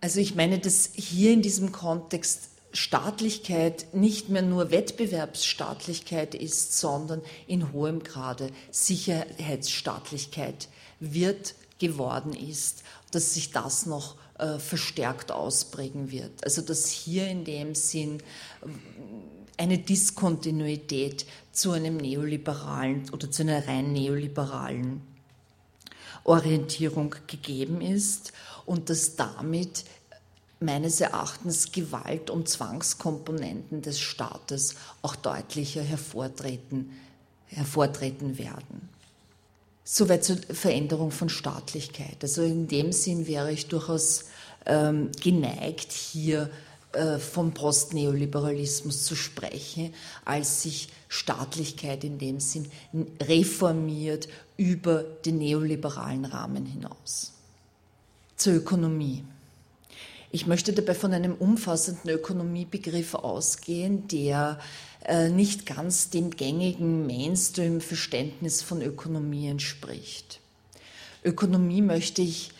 Also 0.00 0.20
ich 0.20 0.34
meine, 0.34 0.58
dass 0.58 0.90
hier 0.94 1.32
in 1.32 1.42
diesem 1.42 1.72
Kontext 1.72 2.50
Staatlichkeit 2.74 3.94
nicht 3.94 4.28
mehr 4.28 4.42
nur 4.42 4.70
Wettbewerbsstaatlichkeit 4.70 6.34
ist, 6.34 6.78
sondern 6.78 7.22
in 7.46 7.72
hohem 7.72 8.02
Grade 8.02 8.50
Sicherheitsstaatlichkeit 8.70 10.68
wird 10.98 11.54
geworden 11.78 12.32
ist, 12.32 12.82
dass 13.12 13.34
sich 13.34 13.52
das 13.52 13.86
noch 13.86 14.16
äh, 14.38 14.58
verstärkt 14.58 15.30
ausprägen 15.30 16.10
wird. 16.10 16.44
Also 16.44 16.62
dass 16.62 16.88
hier 16.88 17.28
in 17.28 17.44
dem 17.44 17.76
Sinn 17.76 18.18
äh, 18.18 18.66
eine 19.56 19.78
Diskontinuität 19.78 21.26
zu 21.52 21.70
einem 21.70 21.96
neoliberalen 21.96 23.08
oder 23.10 23.30
zu 23.30 23.42
einer 23.42 23.68
rein 23.68 23.92
neoliberalen 23.92 25.02
Orientierung 26.24 27.14
gegeben 27.28 27.80
ist 27.80 28.32
und 28.66 28.90
dass 28.90 29.14
damit 29.14 29.84
meines 30.64 31.00
Erachtens 31.00 31.72
Gewalt- 31.72 32.30
und 32.30 32.48
Zwangskomponenten 32.48 33.82
des 33.82 34.00
Staates 34.00 34.76
auch 35.02 35.16
deutlicher 35.16 35.82
hervortreten, 35.82 36.90
hervortreten 37.46 38.38
werden. 38.38 38.88
Soweit 39.84 40.24
zur 40.24 40.36
Veränderung 40.36 41.10
von 41.10 41.28
Staatlichkeit. 41.28 42.16
Also 42.22 42.42
in 42.42 42.68
dem 42.68 42.92
Sinn 42.92 43.26
wäre 43.26 43.52
ich 43.52 43.68
durchaus 43.68 44.24
ähm, 44.66 45.10
geneigt, 45.20 45.92
hier 45.92 46.50
äh, 46.92 47.18
vom 47.18 47.52
Postneoliberalismus 47.52 49.04
zu 49.04 49.14
sprechen, 49.14 49.92
als 50.24 50.62
sich 50.62 50.88
Staatlichkeit 51.08 52.04
in 52.04 52.18
dem 52.18 52.40
Sinn 52.40 52.70
reformiert 53.20 54.28
über 54.56 55.02
den 55.02 55.38
neoliberalen 55.38 56.24
Rahmen 56.24 56.66
hinaus. 56.66 57.32
Zur 58.36 58.54
Ökonomie. 58.54 59.24
Ich 60.34 60.48
möchte 60.48 60.72
dabei 60.72 60.96
von 60.96 61.12
einem 61.12 61.34
umfassenden 61.36 62.10
Ökonomiebegriff 62.10 63.14
ausgehen, 63.14 64.08
der 64.08 64.58
äh, 65.04 65.28
nicht 65.28 65.64
ganz 65.64 66.10
dem 66.10 66.30
gängigen 66.30 67.06
Mainstream-Verständnis 67.06 68.60
von 68.60 68.82
Ökonomie 68.82 69.46
entspricht. 69.46 70.40
Ökonomie 71.22 71.82
möchte 71.82 72.22
ich 72.22 72.50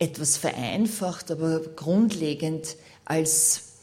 etwas 0.00 0.38
vereinfacht, 0.38 1.30
aber 1.30 1.60
grundlegend 1.60 2.74
als 3.04 3.74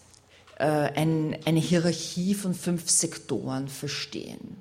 äh, 0.59 0.65
ein, 0.65 1.37
eine 1.45 1.61
Hierarchie 1.61 2.35
von 2.35 2.53
fünf 2.53 2.89
Sektoren 2.89 3.69
verstehen. 3.69 4.57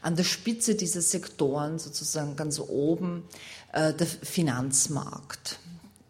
An 0.00 0.14
der 0.14 0.22
Spitze 0.22 0.76
dieser 0.76 1.02
Sektoren, 1.02 1.80
sozusagen 1.80 2.36
ganz 2.36 2.60
oben, 2.60 3.24
äh, 3.72 3.92
der 3.92 4.06
Finanzmarkt 4.06 5.58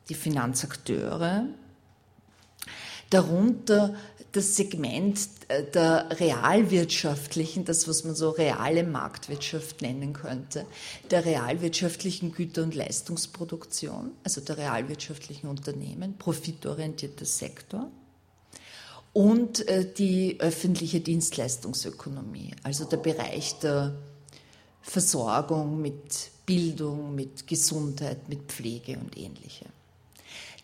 die 0.08 0.14
Finanzakteure, 0.14 1.46
darunter 3.10 3.94
das 4.32 4.56
Segment 4.56 5.18
äh, 5.48 5.62
der 5.62 6.08
realwirtschaftlichen, 6.18 7.64
das 7.64 7.86
was 7.86 8.04
man 8.04 8.14
so 8.14 8.30
reale 8.30 8.82
Marktwirtschaft 8.82 9.80
nennen 9.80 10.12
könnte, 10.12 10.66
der 11.10 11.24
realwirtschaftlichen 11.24 12.32
Güter- 12.32 12.64
und 12.64 12.74
Leistungsproduktion, 12.74 14.10
also 14.24 14.40
der 14.40 14.58
realwirtschaftlichen 14.58 15.48
Unternehmen, 15.48 16.18
profitorientierter 16.18 17.24
Sektor 17.24 17.90
und 19.12 19.66
äh, 19.68 19.86
die 19.90 20.40
öffentliche 20.40 21.00
Dienstleistungsökonomie, 21.00 22.50
also 22.64 22.84
der 22.84 22.96
Bereich 22.98 23.58
der 23.60 23.94
Versorgung 24.82 25.80
mit 25.80 26.30
Bildung, 26.44 27.14
mit 27.14 27.46
Gesundheit, 27.46 28.28
mit 28.28 28.42
Pflege 28.52 28.98
und 28.98 29.16
ähnlichem. 29.16 29.73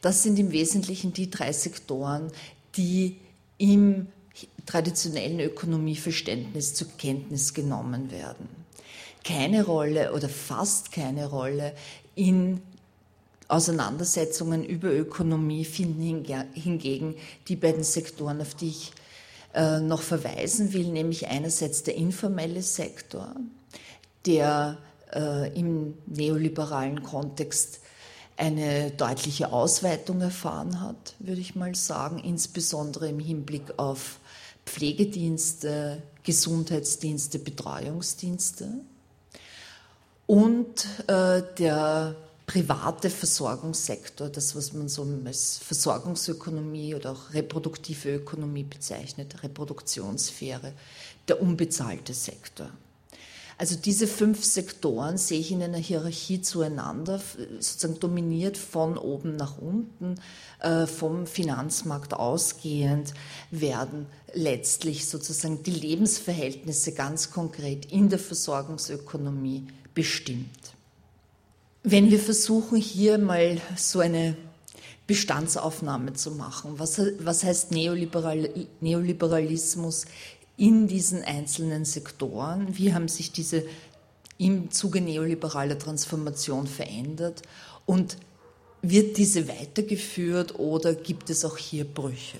Das 0.00 0.22
sind 0.22 0.38
im 0.38 0.50
Wesentlichen 0.52 1.12
die 1.12 1.30
drei 1.30 1.52
Sektoren, 1.52 2.32
die 2.76 3.18
im 3.58 4.06
traditionellen 4.66 5.40
Ökonomieverständnis 5.40 6.74
zur 6.74 6.88
Kenntnis 6.96 7.52
genommen 7.52 8.10
werden. 8.10 8.48
Keine 9.24 9.64
Rolle 9.64 10.12
oder 10.14 10.28
fast 10.28 10.92
keine 10.92 11.26
Rolle 11.26 11.74
in 12.14 12.62
Auseinandersetzungen 13.48 14.64
über 14.64 14.92
Ökonomie 14.92 15.64
finden 15.64 16.24
hingegen 16.54 17.16
die 17.48 17.56
beiden 17.56 17.82
Sektoren, 17.82 18.40
auf 18.40 18.54
die 18.54 18.68
ich 18.68 18.92
äh, 19.54 19.80
noch 19.80 20.02
verweisen 20.02 20.72
will, 20.72 20.86
nämlich 20.86 21.26
einerseits 21.26 21.82
der 21.82 21.96
informelle 21.96 22.62
Sektor, 22.62 23.34
der 24.24 24.78
äh, 25.12 25.52
im 25.58 25.94
neoliberalen 26.06 27.02
Kontext 27.02 27.80
eine 28.40 28.90
deutliche 28.90 29.53
Ausweitung 29.53 30.22
erfahren 30.22 30.81
hat, 30.81 31.14
würde 31.18 31.40
ich 31.40 31.55
mal 31.55 31.74
sagen, 31.74 32.18
insbesondere 32.18 33.09
im 33.09 33.18
Hinblick 33.18 33.79
auf 33.79 34.18
Pflegedienste, 34.64 36.03
Gesundheitsdienste, 36.22 37.38
Betreuungsdienste 37.38 38.68
und 40.26 40.87
äh, 41.07 41.42
der 41.59 42.16
private 42.46 43.11
Versorgungssektor, 43.11 44.29
das 44.29 44.57
was 44.57 44.72
man 44.72 44.88
so 44.88 45.07
als 45.24 45.59
Versorgungsökonomie 45.59 46.94
oder 46.94 47.12
auch 47.12 47.35
reproduktive 47.35 48.14
Ökonomie 48.14 48.64
bezeichnet, 48.64 49.42
Reproduktionssphäre, 49.42 50.72
der 51.29 51.42
unbezahlte 51.42 52.14
Sektor. 52.14 52.70
Also 53.60 53.76
diese 53.76 54.06
fünf 54.06 54.42
Sektoren 54.42 55.18
sehe 55.18 55.38
ich 55.38 55.52
in 55.52 55.62
einer 55.62 55.76
Hierarchie 55.76 56.40
zueinander, 56.40 57.20
sozusagen 57.58 58.00
dominiert 58.00 58.56
von 58.56 58.96
oben 58.96 59.36
nach 59.36 59.58
unten, 59.58 60.14
äh, 60.60 60.86
vom 60.86 61.26
Finanzmarkt 61.26 62.14
ausgehend, 62.14 63.12
werden 63.50 64.06
letztlich 64.32 65.06
sozusagen 65.06 65.62
die 65.62 65.72
Lebensverhältnisse 65.72 66.92
ganz 66.92 67.32
konkret 67.32 67.92
in 67.92 68.08
der 68.08 68.18
Versorgungsökonomie 68.18 69.66
bestimmt. 69.92 70.72
Wenn 71.82 72.10
wir 72.10 72.18
versuchen, 72.18 72.78
hier 72.78 73.18
mal 73.18 73.60
so 73.76 74.00
eine 74.00 74.38
Bestandsaufnahme 75.06 76.14
zu 76.14 76.30
machen, 76.30 76.78
was, 76.78 76.98
was 77.18 77.44
heißt 77.44 77.72
Neoliberal, 77.72 78.48
Neoliberalismus 78.80 80.06
in 80.60 80.86
diesen 80.86 81.24
einzelnen 81.24 81.86
Sektoren? 81.86 82.76
Wie 82.76 82.92
haben 82.92 83.08
sich 83.08 83.32
diese 83.32 83.64
im 84.36 84.70
Zuge 84.70 85.00
neoliberaler 85.00 85.78
Transformation 85.78 86.66
verändert? 86.66 87.42
Und 87.86 88.18
wird 88.82 89.16
diese 89.16 89.48
weitergeführt 89.48 90.58
oder 90.58 90.94
gibt 90.94 91.30
es 91.30 91.44
auch 91.44 91.56
hier 91.56 91.84
Brüche? 91.84 92.38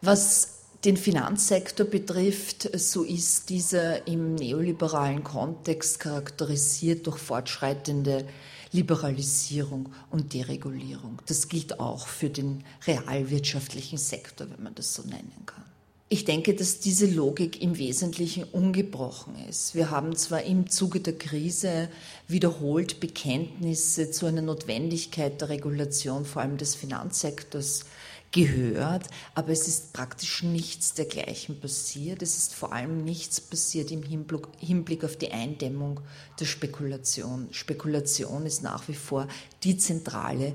Was 0.00 0.54
den 0.84 0.96
Finanzsektor 0.96 1.86
betrifft, 1.86 2.68
so 2.78 3.04
ist 3.04 3.48
dieser 3.50 4.06
im 4.06 4.34
neoliberalen 4.34 5.22
Kontext 5.22 6.00
charakterisiert 6.00 7.06
durch 7.06 7.18
fortschreitende 7.18 8.26
Liberalisierung 8.72 9.90
und 10.10 10.32
Deregulierung. 10.32 11.20
Das 11.26 11.48
gilt 11.48 11.78
auch 11.78 12.06
für 12.06 12.28
den 12.28 12.64
realwirtschaftlichen 12.86 13.98
Sektor, 13.98 14.50
wenn 14.50 14.62
man 14.62 14.74
das 14.74 14.94
so 14.94 15.02
nennen 15.02 15.32
kann. 15.46 15.63
Ich 16.14 16.24
denke, 16.24 16.54
dass 16.54 16.78
diese 16.78 17.06
Logik 17.06 17.60
im 17.60 17.76
Wesentlichen 17.76 18.44
ungebrochen 18.44 19.34
ist. 19.48 19.74
Wir 19.74 19.90
haben 19.90 20.14
zwar 20.14 20.44
im 20.44 20.70
Zuge 20.70 21.00
der 21.00 21.18
Krise 21.18 21.88
wiederholt 22.28 23.00
Bekenntnisse 23.00 24.12
zu 24.12 24.26
einer 24.26 24.40
Notwendigkeit 24.40 25.40
der 25.40 25.48
Regulation, 25.48 26.24
vor 26.24 26.42
allem 26.42 26.56
des 26.56 26.76
Finanzsektors, 26.76 27.86
gehört, 28.30 29.08
aber 29.34 29.48
es 29.48 29.66
ist 29.66 29.92
praktisch 29.92 30.44
nichts 30.44 30.94
dergleichen 30.94 31.58
passiert. 31.58 32.22
Es 32.22 32.36
ist 32.36 32.54
vor 32.54 32.72
allem 32.72 33.02
nichts 33.02 33.40
passiert 33.40 33.90
im 33.90 34.04
Hinblick 34.04 35.02
auf 35.02 35.16
die 35.16 35.32
Eindämmung 35.32 35.98
der 36.38 36.44
Spekulation. 36.44 37.48
Spekulation 37.50 38.46
ist 38.46 38.62
nach 38.62 38.86
wie 38.86 38.94
vor 38.94 39.26
die 39.64 39.78
zentrale 39.78 40.54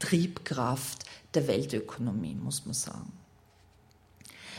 Triebkraft 0.00 1.06
der 1.32 1.48
Weltökonomie, 1.48 2.34
muss 2.34 2.66
man 2.66 2.74
sagen. 2.74 3.21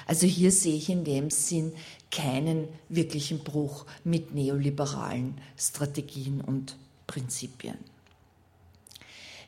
Also 0.06 0.28
hier 0.28 0.52
sehe 0.52 0.76
ich 0.76 0.89
in 0.89 1.04
dem 1.04 1.30
Sinn 1.30 1.74
keinen 2.12 2.68
wirklichen 2.89 3.39
Bruch 3.39 3.86
mit 4.04 4.34
neoliberalen 4.34 5.36
Strategien 5.58 6.42
und 6.42 6.78
Prinzipien. 7.08 7.78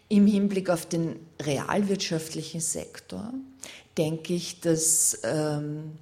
Im 0.08 0.28
Hinblick 0.28 0.70
auf 0.70 0.86
den 0.86 1.16
realwirtschaftlichen 1.42 2.62
Sektor 2.62 3.34
denke 3.98 4.34
ich, 4.34 4.60
dass 4.60 5.20
ähm, 5.24 5.94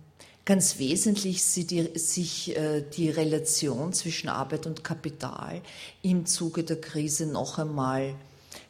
ganz 0.45 0.77
wesentlich 0.77 1.43
sich 1.43 2.55
äh, 2.55 2.81
die 2.81 3.09
Relation 3.09 3.93
zwischen 3.93 4.27
Arbeit 4.27 4.65
und 4.65 4.83
Kapital 4.83 5.61
im 6.01 6.25
Zuge 6.25 6.63
der 6.63 6.81
Krise 6.81 7.27
noch 7.27 7.59
einmal 7.59 8.15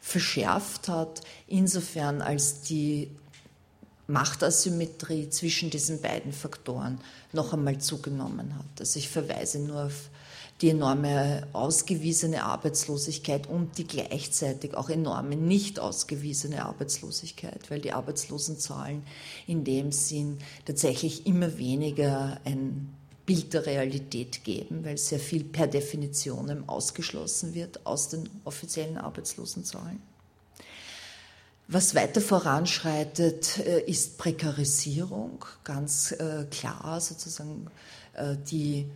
verschärft 0.00 0.88
hat, 0.88 1.22
insofern 1.48 2.22
als 2.22 2.62
die 2.62 3.10
Machtasymmetrie 4.06 5.30
zwischen 5.30 5.70
diesen 5.70 6.02
beiden 6.02 6.32
Faktoren 6.32 7.00
noch 7.32 7.52
einmal 7.52 7.78
zugenommen 7.78 8.56
hat. 8.56 8.80
Also 8.80 8.98
ich 8.98 9.08
verweise 9.08 9.58
nur 9.58 9.86
auf 9.86 10.10
die 10.60 10.70
enorme 10.70 11.46
ausgewiesene 11.52 12.44
Arbeitslosigkeit 12.44 13.48
und 13.48 13.76
die 13.78 13.86
gleichzeitig 13.86 14.74
auch 14.74 14.88
enorme 14.88 15.36
nicht 15.36 15.80
ausgewiesene 15.80 16.64
Arbeitslosigkeit, 16.64 17.70
weil 17.70 17.80
die 17.80 17.92
Arbeitslosenzahlen 17.92 19.02
in 19.46 19.64
dem 19.64 19.90
Sinn 19.90 20.38
tatsächlich 20.64 21.26
immer 21.26 21.58
weniger 21.58 22.40
ein 22.44 22.94
Bild 23.26 23.54
der 23.54 23.66
Realität 23.66 24.44
geben, 24.44 24.84
weil 24.84 24.98
sehr 24.98 25.18
viel 25.18 25.44
per 25.44 25.66
Definition 25.66 26.68
ausgeschlossen 26.68 27.54
wird 27.54 27.84
aus 27.86 28.10
den 28.10 28.28
offiziellen 28.44 28.98
Arbeitslosenzahlen. 28.98 30.00
Was 31.66 31.94
weiter 31.94 32.20
voranschreitet, 32.20 33.58
äh, 33.58 33.80
ist 33.86 34.18
Prekarisierung, 34.18 35.44
ganz 35.64 36.12
äh, 36.12 36.44
klar 36.50 37.00
sozusagen 37.00 37.66
äh, 38.14 38.36
die 38.50 38.86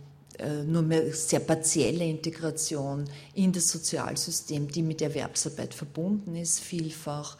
nur 0.65 0.83
mehr 0.83 1.13
sehr 1.13 1.41
partielle 1.41 2.05
Integration 2.05 3.03
in 3.33 3.51
das 3.51 3.67
Sozialsystem, 3.67 4.69
die 4.69 4.83
mit 4.83 5.01
Erwerbsarbeit 5.01 5.73
verbunden 5.73 6.33
ist, 6.37 6.61
vielfach 6.61 7.37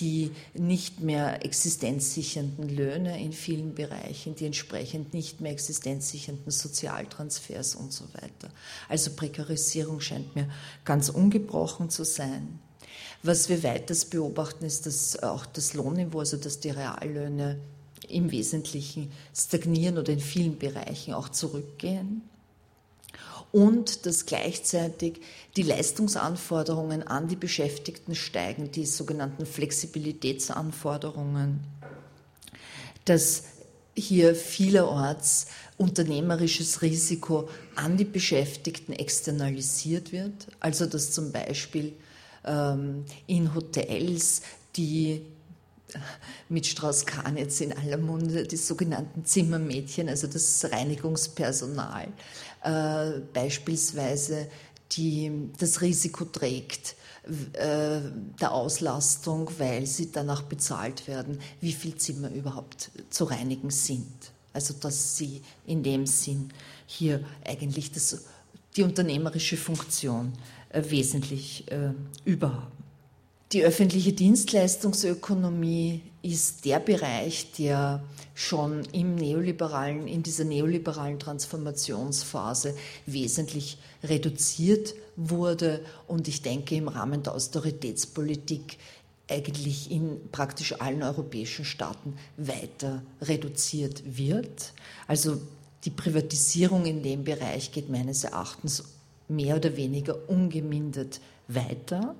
die 0.00 0.30
nicht 0.54 1.00
mehr 1.00 1.44
existenzsichernden 1.44 2.70
Löhne 2.70 3.22
in 3.22 3.34
vielen 3.34 3.74
Bereichen, 3.74 4.34
die 4.34 4.46
entsprechend 4.46 5.12
nicht 5.12 5.42
mehr 5.42 5.52
existenzsichernden 5.52 6.50
Sozialtransfers 6.50 7.74
und 7.74 7.92
so 7.92 8.04
weiter. 8.14 8.50
Also 8.88 9.10
Prekarisierung 9.10 10.00
scheint 10.00 10.34
mir 10.34 10.48
ganz 10.86 11.10
ungebrochen 11.10 11.90
zu 11.90 12.04
sein. 12.04 12.60
Was 13.22 13.48
wir 13.48 13.62
weiters 13.62 14.04
beobachten, 14.04 14.64
ist, 14.64 14.86
dass 14.86 15.22
auch 15.22 15.46
das 15.46 15.74
Lohnniveau, 15.74 16.18
also 16.20 16.36
dass 16.36 16.60
die 16.60 16.70
Reallöhne 16.70 17.58
im 18.08 18.30
Wesentlichen 18.30 19.10
stagnieren 19.36 19.98
oder 19.98 20.12
in 20.12 20.20
vielen 20.20 20.56
Bereichen 20.58 21.14
auch 21.14 21.28
zurückgehen. 21.28 22.22
Und 23.50 24.06
dass 24.06 24.26
gleichzeitig 24.26 25.20
die 25.56 25.62
Leistungsanforderungen 25.62 27.02
an 27.02 27.28
die 27.28 27.36
Beschäftigten 27.36 28.14
steigen, 28.14 28.70
die 28.70 28.86
sogenannten 28.86 29.46
Flexibilitätsanforderungen, 29.46 31.60
dass 33.04 33.44
hier 33.96 34.34
vielerorts 34.34 35.46
unternehmerisches 35.76 36.82
Risiko 36.82 37.48
an 37.74 37.96
die 37.96 38.04
Beschäftigten 38.04 38.92
externalisiert 38.92 40.12
wird, 40.12 40.46
also 40.60 40.86
dass 40.86 41.10
zum 41.10 41.32
Beispiel 41.32 41.94
in 43.26 43.54
Hotels, 43.54 44.42
die 44.76 45.22
mit 46.48 46.66
Strauß-Kahn 46.66 47.36
jetzt 47.36 47.60
in 47.60 47.72
aller 47.72 47.96
Munde, 47.96 48.44
die 48.44 48.56
sogenannten 48.56 49.24
Zimmermädchen, 49.24 50.08
also 50.08 50.26
das 50.26 50.66
Reinigungspersonal, 50.70 52.08
äh, 52.62 53.20
beispielsweise 53.32 54.48
die 54.92 55.50
das 55.58 55.82
Risiko 55.82 56.24
trägt 56.24 56.96
äh, 57.52 58.00
der 58.40 58.52
Auslastung, 58.52 59.50
weil 59.58 59.86
sie 59.86 60.10
danach 60.10 60.42
bezahlt 60.42 61.06
werden, 61.06 61.40
wie 61.60 61.72
viel 61.72 61.96
Zimmer 61.96 62.30
überhaupt 62.30 62.90
zu 63.10 63.24
reinigen 63.24 63.70
sind. 63.70 64.06
Also 64.54 64.74
dass 64.74 65.18
sie 65.18 65.42
in 65.66 65.82
dem 65.82 66.06
Sinn 66.06 66.50
hier 66.86 67.22
eigentlich 67.44 67.92
das, 67.92 68.24
die 68.76 68.82
unternehmerische 68.82 69.58
Funktion 69.58 70.32
äh, 70.32 70.57
wesentlich 70.72 71.70
äh, 71.70 71.92
überhaben. 72.24 72.78
Die 73.52 73.64
öffentliche 73.64 74.12
Dienstleistungsökonomie 74.12 76.02
ist 76.20 76.66
der 76.66 76.80
Bereich, 76.80 77.52
der 77.52 78.02
schon 78.34 78.84
im 78.92 79.14
neoliberalen, 79.14 80.06
in 80.06 80.22
dieser 80.22 80.44
neoliberalen 80.44 81.18
Transformationsphase 81.18 82.76
wesentlich 83.06 83.78
reduziert 84.04 84.94
wurde 85.16 85.80
und 86.06 86.28
ich 86.28 86.42
denke 86.42 86.74
im 86.74 86.88
Rahmen 86.88 87.22
der 87.22 87.34
Austeritätspolitik 87.34 88.76
eigentlich 89.30 89.90
in 89.90 90.30
praktisch 90.30 90.80
allen 90.80 91.02
europäischen 91.02 91.64
Staaten 91.64 92.14
weiter 92.36 93.02
reduziert 93.22 94.02
wird. 94.04 94.72
Also 95.06 95.40
die 95.84 95.90
Privatisierung 95.90 96.84
in 96.84 97.02
dem 97.02 97.24
Bereich 97.24 97.72
geht 97.72 97.88
meines 97.88 98.24
Erachtens 98.24 98.84
mehr 99.28 99.56
oder 99.56 99.76
weniger 99.76 100.28
ungemindert 100.28 101.20
weiter. 101.48 102.14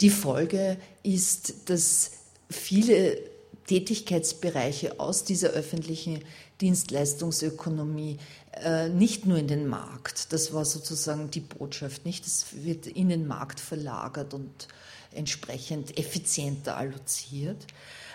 Die 0.00 0.10
Folge 0.10 0.78
ist, 1.02 1.70
dass 1.70 2.12
viele 2.48 3.18
Tätigkeitsbereiche 3.66 4.98
aus 4.98 5.24
dieser 5.24 5.50
öffentlichen 5.50 6.20
Dienstleistungsökonomie 6.60 8.18
äh, 8.52 8.88
nicht 8.88 9.26
nur 9.26 9.38
in 9.38 9.46
den 9.46 9.66
Markt, 9.66 10.32
das 10.32 10.52
war 10.52 10.64
sozusagen 10.64 11.30
die 11.30 11.40
Botschaft, 11.40 12.04
nicht, 12.04 12.26
es 12.26 12.46
wird 12.64 12.86
in 12.86 13.08
den 13.08 13.26
Markt 13.26 13.60
verlagert 13.60 14.34
und 14.34 14.68
entsprechend 15.12 15.98
effizienter 15.98 16.76
alloziert. 16.76 17.66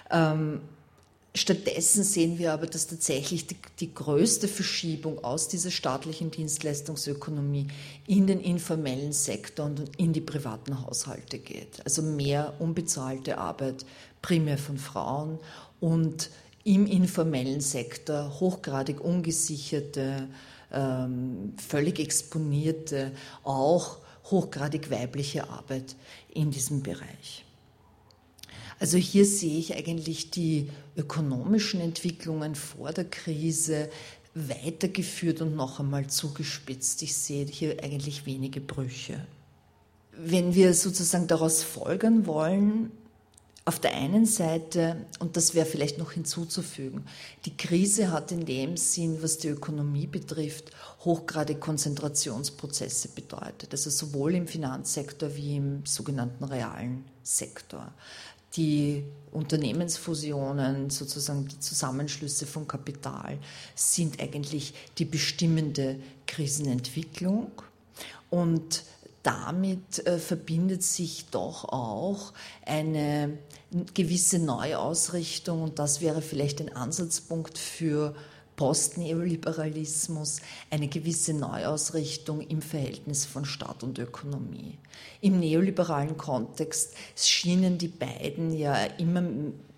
Ähm, 0.10 0.62
Stattdessen 1.36 2.04
sehen 2.04 2.38
wir 2.38 2.54
aber, 2.54 2.67
dass 2.67 2.86
tatsächlich 2.86 3.48
die, 3.48 3.58
die, 3.80 3.91
größte 3.91 4.48
Verschiebung 4.48 5.24
aus 5.24 5.48
dieser 5.48 5.72
staatlichen 5.72 6.30
Dienstleistungsökonomie 6.30 7.67
in 8.06 8.28
den 8.28 8.39
informellen 8.39 9.13
Sektor 9.13 9.65
und 9.65 9.98
in 9.98 10.13
die 10.13 10.22
privaten 10.22 10.86
Haushalte 10.86 11.39
geht. 11.39 11.84
Also 11.86 12.04
mehr 12.04 12.54
unbezahlte 12.60 13.39
Arbeit, 13.39 13.84
primär 14.22 14.60
von 14.60 14.78
Frauen 14.78 15.39
und 15.80 16.30
im 16.63 16.86
informellen 16.86 17.62
Sektor 17.62 18.39
hochgradig 18.39 19.02
ungesicherte, 19.02 20.28
ähm, 20.72 21.56
völlig 21.58 21.98
exponierte, 21.98 23.12
auch 23.43 23.98
hochgradig 24.26 24.91
weibliche 24.91 25.50
Arbeit 25.50 25.96
in 26.30 26.52
diesem 26.52 26.84
Bereich. 26.84 27.42
Also 28.79 28.97
hier 28.97 29.25
sehe 29.25 29.57
ich 29.57 29.75
eigentlich 29.75 30.31
die 30.31 30.69
ökonomischen 30.97 31.79
Entwicklungen 31.79 32.55
vor 32.55 32.91
der 32.91 33.05
Krise 33.05 33.89
weitergeführt 34.36 35.41
und 35.41 35.55
noch 35.55 35.79
einmal 35.79 36.07
zugespitzt. 36.07 37.01
Ich 37.03 37.15
sehe 37.15 37.45
hier 37.45 37.83
eigentlich 37.83 38.25
wenige 38.25 38.62
Brüche. 38.62 39.25
Wenn 40.17 40.53
wir 40.53 40.73
sozusagen 40.73 41.27
daraus 41.27 41.63
folgern 41.63 42.25
wollen, 42.25 42.91
auf 43.65 43.79
der 43.79 43.95
einen 43.95 44.25
Seite, 44.25 45.05
und 45.19 45.38
das 45.38 45.55
wäre 45.55 45.65
vielleicht 45.65 45.97
noch 45.97 46.12
hinzuzufügen, 46.12 47.05
die 47.45 47.55
Krise 47.55 48.12
hat 48.12 48.31
in 48.33 48.45
dem 48.45 48.75
Sinn, 48.75 49.21
was 49.21 49.38
die 49.38 49.47
Ökonomie 49.47 50.05
betrifft, 50.05 50.71
hochgradig 51.05 51.62
Konzentrationsprozesse 51.62 53.09
bedeutet, 53.09 53.71
also 53.71 53.89
sowohl 53.89 54.36
im 54.36 54.47
Finanzsektor 54.47 55.33
wie 55.36 55.55
im 55.55 55.86
sogenannten 55.86 56.43
realen 56.43 57.05
Sektor 57.23 57.93
die 58.56 59.04
Unternehmensfusionen, 59.32 60.89
sozusagen 60.89 61.48
die 61.48 61.60
Zusammenschlüsse 61.60 62.46
von 62.46 62.68
Kapital, 62.68 63.39
sind 63.76 64.22
eigentlich 64.22 64.74
die 64.98 65.06
bestimmende 65.06 65.98
Krisenentwicklung. 66.28 67.52
Und 68.30 68.84
damit 69.24 70.06
äh, 70.06 70.20
verbindet 70.20 70.84
sich 70.84 71.26
doch 71.32 71.66
auch 71.66 72.34
eine 72.66 73.38
gewisse 73.94 74.38
Neuausrichtung 74.38 75.63
und 75.63 75.80
das 75.80 76.02
wäre 76.02 76.22
vielleicht 76.22 76.62
ein 76.62 76.76
Ansatzpunkt 76.76 77.58
für 77.58 78.13
Postneoliberalismus 78.56 80.42
eine 80.70 80.88
gewisse 80.88 81.34
Neuausrichtung 81.34 82.42
im 82.42 82.62
Verhältnis 82.62 83.26
von 83.26 83.46
Staat 83.46 83.84
und 83.84 84.00
Ökonomie. 84.00 84.78
Im 85.22 85.39
neoliberalen 85.39 86.18
Kontext 86.18 86.96
schienen 87.16 87.78
die 87.78 87.88
beiden 87.88 88.54
ja 88.54 88.76
immer 88.98 89.24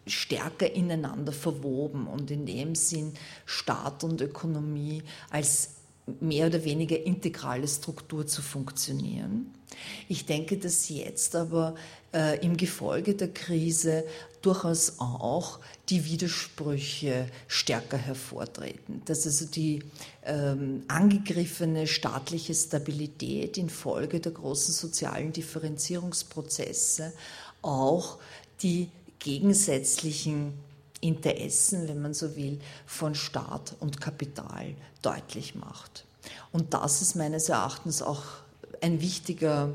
stärker 0.07 0.71
ineinander 0.71 1.31
verwoben 1.31 2.07
und 2.07 2.29
in 2.31 2.45
dem 2.45 2.75
Sinn 2.75 3.13
Staat 3.45 4.03
und 4.03 4.21
Ökonomie 4.21 5.01
als 5.29 5.75
mehr 6.19 6.47
oder 6.47 6.63
weniger 6.63 7.01
integrale 7.01 7.67
Struktur 7.67 8.27
zu 8.27 8.41
funktionieren. 8.41 9.51
Ich 10.07 10.25
denke, 10.25 10.57
dass 10.57 10.89
jetzt 10.89 11.35
aber 11.35 11.75
äh, 12.13 12.43
im 12.45 12.57
Gefolge 12.57 13.15
der 13.15 13.33
Krise 13.33 14.05
durchaus 14.41 14.99
auch 14.99 15.59
die 15.89 16.05
Widersprüche 16.05 17.27
stärker 17.47 17.97
hervortreten. 17.97 19.01
Dass 19.05 19.25
also 19.25 19.45
die 19.45 19.83
ähm, 20.23 20.83
angegriffene 20.87 21.87
staatliche 21.87 22.55
Stabilität 22.55 23.57
infolge 23.57 24.19
der 24.19 24.31
großen 24.31 24.73
sozialen 24.73 25.31
Differenzierungsprozesse 25.31 27.13
auch 27.61 28.17
die 28.61 28.89
gegensätzlichen 29.19 30.53
Interessen, 31.01 31.87
wenn 31.87 32.01
man 32.01 32.13
so 32.13 32.35
will, 32.35 32.59
von 32.85 33.15
Staat 33.15 33.75
und 33.79 34.01
Kapital 34.01 34.73
deutlich 35.01 35.55
macht. 35.55 36.05
Und 36.51 36.73
das 36.73 37.01
ist 37.01 37.15
meines 37.15 37.49
Erachtens 37.49 38.01
auch 38.01 38.23
ein 38.81 39.01
wichtiger 39.01 39.73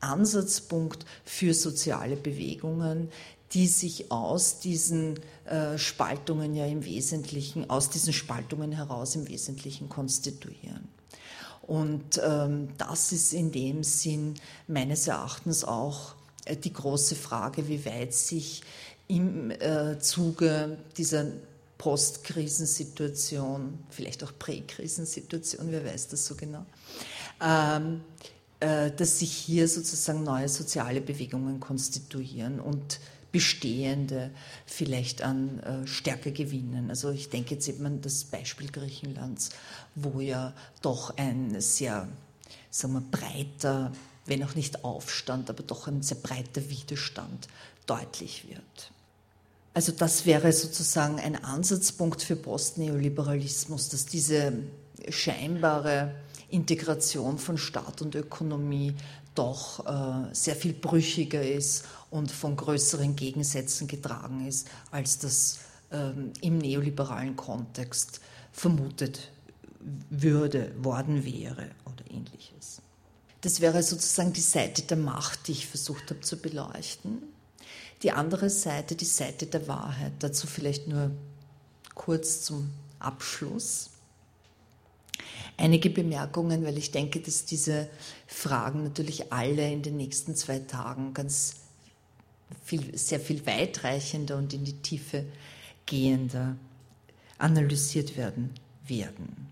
Ansatzpunkt 0.00 1.04
für 1.24 1.54
soziale 1.54 2.16
Bewegungen, 2.16 3.10
die 3.52 3.66
sich 3.66 4.10
aus 4.10 4.60
diesen 4.60 5.18
äh, 5.44 5.78
Spaltungen 5.78 6.54
ja 6.54 6.66
im 6.66 6.84
Wesentlichen, 6.84 7.70
aus 7.70 7.88
diesen 7.88 8.12
Spaltungen 8.12 8.72
heraus 8.72 9.16
im 9.16 9.28
Wesentlichen 9.28 9.88
konstituieren. 9.88 10.88
Und 11.62 12.20
ähm, 12.24 12.68
das 12.78 13.12
ist 13.12 13.32
in 13.32 13.52
dem 13.52 13.84
Sinn 13.84 14.34
meines 14.66 15.06
Erachtens 15.06 15.64
auch 15.64 16.14
äh, 16.44 16.56
die 16.56 16.72
große 16.72 17.14
Frage, 17.14 17.68
wie 17.68 17.84
weit 17.84 18.14
sich 18.14 18.62
im 19.06 19.50
äh, 19.50 19.98
Zuge 19.98 20.78
dieser 20.96 21.26
Postkrisensituation, 21.78 23.78
vielleicht 23.90 24.24
auch 24.24 24.32
Präkrisensituation, 24.38 25.70
wer 25.70 25.84
weiß 25.84 26.08
das 26.08 26.26
so 26.26 26.34
genau, 26.34 26.66
ähm, 27.40 28.02
äh, 28.60 28.90
dass 28.90 29.20
sich 29.20 29.32
hier 29.32 29.68
sozusagen 29.68 30.24
neue 30.24 30.48
soziale 30.48 31.00
Bewegungen 31.00 31.60
konstituieren 31.60 32.60
und 32.60 32.98
bestehende 33.32 34.30
vielleicht 34.66 35.22
an 35.22 35.60
äh, 35.60 35.86
Stärke 35.86 36.32
gewinnen. 36.32 36.90
Also 36.90 37.10
ich 37.10 37.28
denke 37.28 37.54
jetzt 37.54 37.68
eben 37.68 37.84
an 37.84 38.00
das 38.00 38.24
Beispiel 38.24 38.70
Griechenlands, 38.70 39.50
wo 39.94 40.20
ja 40.20 40.54
doch 40.82 41.16
ein 41.16 41.60
sehr 41.60 42.08
sagen 42.70 42.94
wir, 42.94 43.00
breiter, 43.00 43.92
wenn 44.26 44.44
auch 44.44 44.54
nicht 44.54 44.84
Aufstand, 44.84 45.50
aber 45.50 45.62
doch 45.62 45.88
ein 45.88 46.02
sehr 46.02 46.18
breiter 46.18 46.68
Widerstand 46.68 47.48
deutlich 47.86 48.46
wird. 48.48 48.92
Also 49.74 49.92
das 49.92 50.26
wäre 50.26 50.52
sozusagen 50.52 51.18
ein 51.18 51.42
Ansatzpunkt 51.42 52.22
für 52.22 52.36
Postneoliberalismus, 52.36 53.88
dass 53.88 54.06
diese 54.06 54.52
scheinbare 55.08 56.14
Integration 56.50 57.38
von 57.38 57.58
Staat 57.58 58.02
und 58.02 58.14
Ökonomie 58.14 58.94
doch 59.34 59.86
äh, 59.86 60.34
sehr 60.34 60.56
viel 60.56 60.72
brüchiger 60.72 61.42
ist 61.42 61.84
und 62.10 62.30
von 62.30 62.56
größeren 62.56 63.16
Gegensätzen 63.16 63.86
getragen 63.86 64.46
ist, 64.46 64.68
als 64.90 65.18
das 65.18 65.58
ähm, 65.90 66.32
im 66.40 66.58
neoliberalen 66.58 67.36
Kontext 67.36 68.20
vermutet 68.52 69.30
würde, 70.10 70.72
worden 70.78 71.24
wäre 71.24 71.70
oder 71.84 72.10
ähnliches. 72.10 72.82
Das 73.40 73.60
wäre 73.60 73.82
sozusagen 73.82 74.32
die 74.32 74.40
Seite 74.40 74.82
der 74.82 74.96
Macht, 74.96 75.46
die 75.46 75.52
ich 75.52 75.66
versucht 75.66 76.10
habe 76.10 76.20
zu 76.20 76.36
beleuchten. 76.38 77.22
Die 78.02 78.12
andere 78.12 78.50
Seite, 78.50 78.96
die 78.96 79.04
Seite 79.04 79.46
der 79.46 79.68
Wahrheit, 79.68 80.12
dazu 80.20 80.46
vielleicht 80.46 80.88
nur 80.88 81.10
kurz 81.94 82.42
zum 82.42 82.70
Abschluss. 82.98 83.90
Einige 85.56 85.90
Bemerkungen, 85.90 86.64
weil 86.64 86.78
ich 86.78 86.90
denke, 86.92 87.20
dass 87.20 87.44
diese 87.44 87.88
Fragen 88.26 88.84
natürlich 88.84 89.32
alle 89.32 89.70
in 89.72 89.82
den 89.82 89.96
nächsten 89.96 90.36
zwei 90.36 90.60
Tagen 90.60 91.14
ganz 91.14 91.56
viel, 92.64 92.96
sehr 92.96 93.20
viel 93.20 93.44
weitreichender 93.46 94.36
und 94.36 94.52
in 94.52 94.64
die 94.64 94.80
Tiefe 94.80 95.24
gehender 95.86 96.56
analysiert 97.38 98.16
werden 98.16 98.50
werden. 98.86 99.48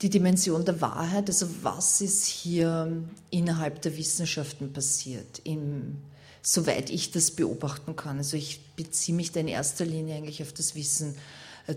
Die 0.00 0.10
Dimension 0.10 0.64
der 0.64 0.80
Wahrheit, 0.80 1.28
also 1.28 1.48
was 1.62 2.00
ist 2.00 2.24
hier 2.24 3.02
innerhalb 3.30 3.82
der 3.82 3.96
Wissenschaften 3.96 4.72
passiert, 4.72 5.40
im, 5.42 5.96
soweit 6.40 6.90
ich 6.90 7.10
das 7.10 7.32
beobachten 7.32 7.96
kann. 7.96 8.18
Also 8.18 8.36
ich 8.36 8.60
beziehe 8.76 9.16
mich 9.16 9.32
da 9.32 9.40
in 9.40 9.48
erster 9.48 9.84
Linie 9.84 10.16
eigentlich 10.16 10.40
auf 10.42 10.52
das 10.52 10.76
Wissen 10.76 11.16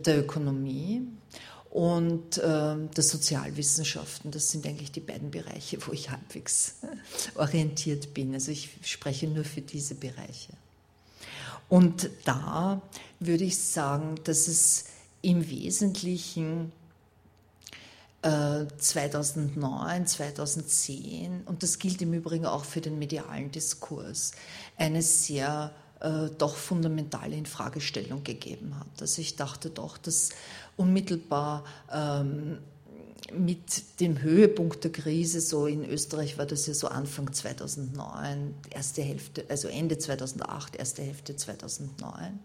der 0.06 0.20
Ökonomie 0.20 1.02
und 1.72 2.38
äh, 2.38 2.76
der 2.76 3.04
Sozialwissenschaften. 3.04 4.30
Das 4.30 4.52
sind 4.52 4.68
eigentlich 4.68 4.92
die 4.92 5.00
beiden 5.00 5.32
Bereiche, 5.32 5.78
wo 5.88 5.94
ich 5.94 6.12
halbwegs 6.12 6.76
orientiert 7.36 8.14
bin. 8.14 8.34
Also 8.34 8.52
ich 8.52 8.70
spreche 8.84 9.28
nur 9.28 9.46
für 9.46 9.62
diese 9.62 9.96
Bereiche. 9.96 10.52
Und 11.70 12.10
da 12.26 12.82
würde 13.22 13.46
ich 13.46 13.58
sagen, 13.58 14.16
dass 14.26 14.50
es 14.50 14.86
im 15.22 15.50
Wesentlichen 15.50 16.74
äh, 18.22 18.66
2009, 18.78 20.08
2010, 20.08 21.44
und 21.46 21.64
das 21.64 21.80
gilt 21.80 22.02
im 22.02 22.14
Übrigen 22.14 22.46
auch 22.46 22.66
für 22.66 22.82
den 22.82 23.00
medialen 23.00 23.50
Diskurs, 23.50 24.34
eine 24.76 25.02
sehr 25.02 25.74
äh, 26.02 26.30
doch 26.38 26.56
fundamentale 26.56 27.36
Infragestellung 27.36 28.24
gegeben 28.24 28.76
hat. 28.78 29.02
Also 29.02 29.22
ich 29.22 29.36
dachte 29.36 29.70
doch, 29.70 29.98
dass 29.98 30.32
unmittelbar 30.78 31.64
ähm, 31.92 32.60
mit 33.34 34.00
dem 34.00 34.22
Höhepunkt 34.22 34.84
der 34.84 34.92
Krise, 34.92 35.42
so 35.42 35.68
in 35.68 35.86
Österreich 35.86 36.38
war 36.38 36.46
das 36.46 36.68
ja 36.68 36.74
so 36.74 36.88
Anfang 36.88 37.32
2009, 37.32 38.56
erste 38.70 39.02
Hälfte, 39.02 39.46
also 39.48 39.68
Ende 39.68 39.98
2008, 39.98 40.76
erste 40.76 41.02
Hälfte 41.02 41.36
2009, 41.36 42.40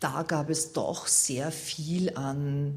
da 0.00 0.22
gab 0.22 0.50
es 0.50 0.72
doch 0.72 1.06
sehr 1.06 1.52
viel 1.52 2.16
an 2.16 2.76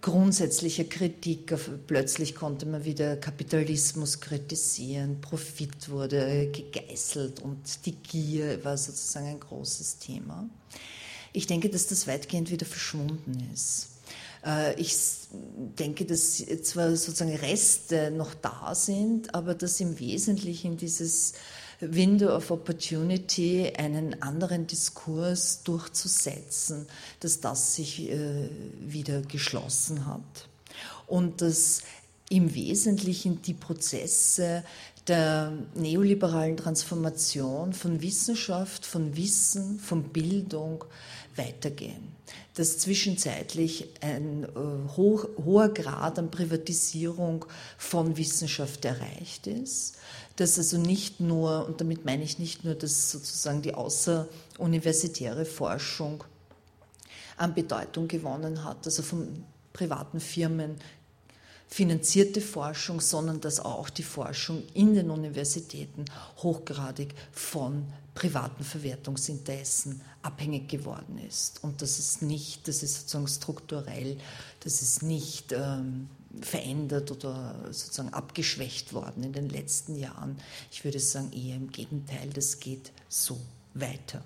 grundsätzlicher 0.00 0.84
Kritik. 0.84 1.54
Plötzlich 1.86 2.34
konnte 2.34 2.66
man 2.66 2.84
wieder 2.84 3.16
Kapitalismus 3.16 4.20
kritisieren, 4.20 5.20
Profit 5.20 5.88
wurde 5.88 6.50
gegeißelt 6.50 7.40
und 7.40 7.86
die 7.86 7.94
Gier 7.94 8.64
war 8.64 8.76
sozusagen 8.76 9.26
ein 9.28 9.40
großes 9.40 9.98
Thema. 9.98 10.48
Ich 11.34 11.46
denke, 11.48 11.68
dass 11.68 11.88
das 11.88 12.06
weitgehend 12.06 12.50
wieder 12.50 12.64
verschwunden 12.64 13.50
ist. 13.52 13.88
Äh, 14.46 14.80
ich 14.80 14.96
denke, 15.78 16.04
dass 16.04 16.36
zwar 16.62 16.96
sozusagen 16.96 17.34
Reste 17.34 18.10
noch 18.12 18.34
da 18.34 18.74
sind, 18.74 19.34
aber 19.34 19.54
dass 19.54 19.80
im 19.80 19.98
Wesentlichen 19.98 20.76
dieses 20.76 21.34
Window 21.80 22.34
of 22.34 22.52
Opportunity, 22.52 23.72
einen 23.76 24.22
anderen 24.22 24.68
Diskurs 24.68 25.64
durchzusetzen, 25.64 26.86
dass 27.18 27.40
das 27.40 27.74
sich 27.74 28.08
äh, 28.08 28.48
wieder 28.80 29.22
geschlossen 29.22 30.06
hat 30.06 30.48
und 31.08 31.42
dass 31.42 31.82
im 32.30 32.54
Wesentlichen 32.54 33.42
die 33.42 33.54
Prozesse 33.54 34.62
der 35.08 35.52
neoliberalen 35.74 36.56
Transformation 36.56 37.74
von 37.74 38.00
Wissenschaft, 38.00 38.86
von 38.86 39.16
Wissen, 39.16 39.78
von 39.78 40.04
Bildung 40.04 40.84
weitergehen. 41.36 42.14
Dass 42.54 42.78
zwischenzeitlich 42.78 43.88
ein 44.00 44.44
äh, 44.44 44.96
hoch, 44.96 45.28
hoher 45.44 45.68
Grad 45.68 46.18
an 46.18 46.30
Privatisierung 46.30 47.44
von 47.76 48.16
Wissenschaft 48.16 48.84
erreicht 48.84 49.46
ist 49.46 49.98
dass 50.36 50.58
also 50.58 50.78
nicht 50.78 51.20
nur, 51.20 51.66
und 51.66 51.80
damit 51.80 52.04
meine 52.04 52.24
ich 52.24 52.38
nicht 52.38 52.64
nur, 52.64 52.74
dass 52.74 53.10
sozusagen 53.10 53.62
die 53.62 53.74
außeruniversitäre 53.74 55.44
Forschung 55.44 56.24
an 57.36 57.54
Bedeutung 57.54 58.08
gewonnen 58.08 58.64
hat, 58.64 58.84
also 58.84 59.02
von 59.02 59.44
privaten 59.72 60.20
Firmen 60.20 60.76
finanzierte 61.68 62.40
Forschung, 62.40 63.00
sondern 63.00 63.40
dass 63.40 63.58
auch 63.58 63.90
die 63.90 64.02
Forschung 64.02 64.62
in 64.74 64.94
den 64.94 65.10
Universitäten 65.10 66.04
hochgradig 66.38 67.14
von 67.32 67.86
privaten 68.14 68.62
Verwertungsinteressen 68.62 70.00
abhängig 70.22 70.68
geworden 70.68 71.18
ist. 71.18 71.62
Und 71.64 71.82
das 71.82 71.98
ist 71.98 72.22
nicht, 72.22 72.68
das 72.68 72.82
ist 72.82 72.94
sozusagen 72.94 73.28
strukturell, 73.28 74.16
das 74.60 74.82
ist 74.82 75.02
nicht 75.02 75.52
ähm, 75.52 76.08
verändert 76.40 77.10
oder 77.10 77.54
sozusagen 77.66 78.12
abgeschwächt 78.12 78.92
worden 78.92 79.24
in 79.24 79.32
den 79.32 79.48
letzten 79.48 79.96
Jahren. 79.96 80.38
Ich 80.70 80.84
würde 80.84 81.00
sagen 81.00 81.32
eher 81.32 81.56
im 81.56 81.70
Gegenteil, 81.70 82.30
das 82.32 82.60
geht 82.60 82.92
so 83.08 83.38
weiter. 83.74 84.22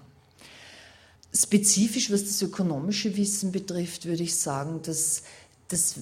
Spezifisch, 1.35 2.11
was 2.11 2.25
das 2.25 2.41
ökonomische 2.43 3.17
Wissen 3.17 3.53
betrifft, 3.53 4.07
würde 4.07 4.23
ich 4.23 4.37
sagen, 4.37 4.81
dass 4.83 5.23
das, 5.69 5.97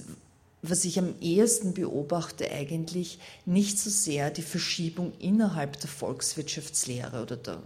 was 0.61 0.85
ich 0.85 0.99
am 0.99 1.15
ehesten 1.19 1.73
beobachte, 1.73 2.49
eigentlich 2.51 3.19
nicht 3.45 3.79
so 3.79 3.89
sehr 3.89 4.29
die 4.31 4.41
Verschiebung 4.41 5.13
innerhalb 5.19 5.79
der 5.79 5.89
Volkswirtschaftslehre 5.89 7.21
oder 7.21 7.35
der 7.35 7.61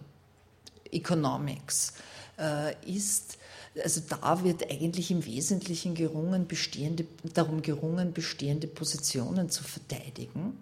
Economics 0.92 1.94
äh, 2.38 2.74
ist, 2.86 3.38
Also 3.84 4.02
da 4.08 4.44
wird 4.44 4.70
eigentlich 4.70 5.12
im 5.12 5.26
Wesentlichen 5.26 5.96
gerungen, 5.96 6.48
bestehende, 6.48 7.06
darum 7.34 7.62
gerungen, 7.62 8.12
bestehende 8.12 8.68
Positionen 8.68 9.50
zu 9.50 9.64
verteidigen. 9.64 10.58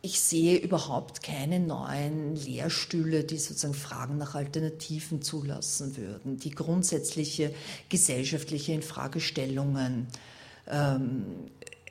Ich 0.00 0.20
sehe 0.20 0.56
überhaupt 0.56 1.22
keine 1.22 1.58
neuen 1.58 2.36
Lehrstühle, 2.36 3.24
die 3.24 3.36
sozusagen 3.36 3.74
Fragen 3.74 4.16
nach 4.16 4.34
Alternativen 4.34 5.20
zulassen 5.22 5.96
würden, 5.96 6.38
die 6.38 6.52
grundsätzliche 6.52 7.52
gesellschaftliche 7.88 8.72
Infragestellungen 8.72 10.06
ähm, 10.68 11.24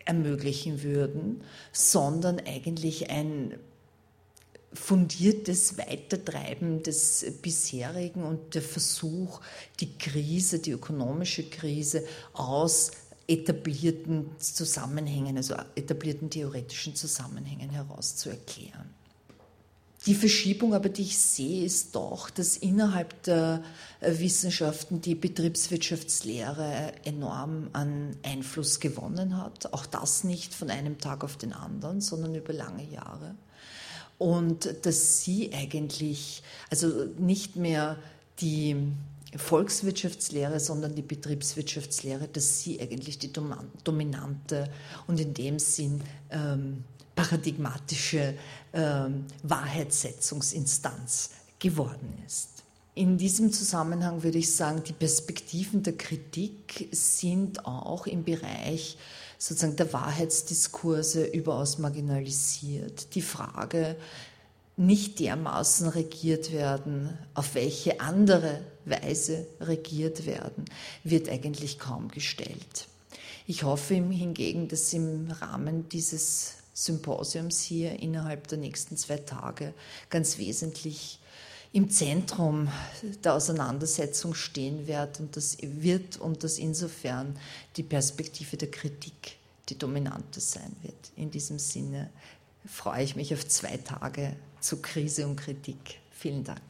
ermöglichen 0.06 0.82
würden, 0.84 1.42
sondern 1.74 2.40
eigentlich 2.40 3.10
ein 3.10 3.60
fundiertes 4.78 5.78
Weitertreiben 5.78 6.84
des 6.84 7.26
bisherigen 7.42 8.24
und 8.24 8.56
der 8.56 8.62
Versuch, 8.62 9.42
die 9.80 9.98
Krise, 9.98 10.60
die 10.60 10.72
ökonomische 10.72 11.44
Krise 11.44 12.04
aus 12.34 12.92
etablierten 13.28 14.30
Zusammenhängen, 14.40 15.36
also 15.38 15.56
etablierten 15.76 16.30
theoretischen 16.30 16.96
Zusammenhängen 16.96 17.70
heraus 17.70 18.16
zu 18.16 18.30
erklären. 18.30 18.94
Die 20.06 20.16
Verschiebung 20.16 20.74
aber, 20.74 20.88
die 20.88 21.02
ich 21.02 21.18
sehe, 21.18 21.66
ist 21.66 21.94
doch, 21.94 22.30
dass 22.30 22.56
innerhalb 22.56 23.24
der 23.24 23.62
Wissenschaften 24.00 25.02
die 25.02 25.16
Betriebswirtschaftslehre 25.16 26.94
enorm 27.04 27.70
an 27.74 28.16
Einfluss 28.24 28.80
gewonnen 28.80 29.36
hat. 29.36 29.74
Auch 29.74 29.86
das 29.86 30.24
nicht 30.24 30.54
von 30.54 30.70
einem 30.70 30.98
Tag 30.98 31.26
auf 31.26 31.36
den 31.36 31.52
anderen, 31.52 32.00
sondern 32.00 32.36
über 32.36 32.54
lange 32.54 32.86
Jahre 32.86 33.36
und 34.18 34.74
dass 34.84 35.22
sie 35.22 35.54
eigentlich, 35.54 36.42
also 36.70 37.06
nicht 37.18 37.56
mehr 37.56 37.98
die 38.40 38.76
Volkswirtschaftslehre, 39.36 40.60
sondern 40.60 40.96
die 40.96 41.02
Betriebswirtschaftslehre, 41.02 42.28
dass 42.28 42.62
sie 42.62 42.80
eigentlich 42.80 43.20
die 43.20 43.32
dominante 43.32 44.70
und 45.08 45.20
in 45.20 45.34
dem 45.34 45.60
Sinn 45.60 46.02
ähm, 46.32 46.84
paradigmatische 47.16 48.36
ähm, 48.74 49.26
Wahrheitssetzungsinstanz 49.44 51.32
geworden 51.60 52.14
ist. 52.26 52.64
In 52.96 53.18
diesem 53.18 53.52
Zusammenhang 53.52 54.24
würde 54.24 54.40
ich 54.40 54.56
sagen, 54.56 54.84
die 54.84 54.94
Perspektiven 54.94 55.84
der 55.84 55.98
Kritik 55.98 56.90
sind 56.92 57.66
auch 57.66 58.08
im 58.08 58.24
Bereich 58.24 58.98
sozusagen 59.38 59.76
der 59.76 59.93
Wahrheitsdiskurse 59.93 61.26
überaus 61.26 61.78
marginalisiert. 61.78 63.15
Die 63.15 63.21
Frage, 63.21 63.95
nicht 64.78 65.19
dermaßen 65.19 65.89
regiert 65.89 66.52
werden, 66.52 67.17
auf 67.34 67.56
welche 67.56 68.00
andere 68.00 68.62
Weise 68.86 69.47
regiert 69.60 70.26
werden, 70.26 70.65
wird 71.04 71.30
eigentlich 71.30 71.80
kaum 71.80 72.10
gestellt. 72.10 72.88
Ich 73.47 73.63
hoffe 73.63 73.95
hingegen, 73.95 74.67
dass 74.67 74.93
im 74.93 75.32
Rahmen 75.32 75.89
dieses 75.89 76.54
Symposiums 76.73 77.62
hier 77.62 78.00
innerhalb 78.00 78.47
der 78.47 78.60
nächsten 78.60 78.97
zwei 78.97 79.17
Tage 79.17 79.73
ganz 80.12 80.38
wesentlich 80.38 81.19
im 81.78 81.92
Zentrum 81.92 82.70
der 83.24 83.36
Auseinandersetzung 83.36 84.34
stehen 84.34 84.88
wird 84.88 85.20
und 85.20 85.38
das 85.38 85.58
wird 85.62 86.18
und 86.18 86.44
dass 86.44 86.58
insofern 86.58 87.38
die 87.76 87.84
Perspektive 87.84 88.58
der 88.58 88.72
Kritik 88.72 89.38
die 89.70 89.78
dominante 89.78 90.40
sein 90.40 90.76
wird. 90.82 91.12
In 91.16 91.30
diesem 91.30 91.60
Sinne 91.60 92.10
freue 92.66 93.04
ich 93.04 93.16
mich 93.16 93.32
auf 93.32 93.48
zwei 93.48 93.78
Tage 93.78 94.36
zu 94.60 94.82
Krise 94.82 95.28
und 95.28 95.36
Kritik. 95.36 96.00
Vielen 96.10 96.44
Dank. 96.44 96.63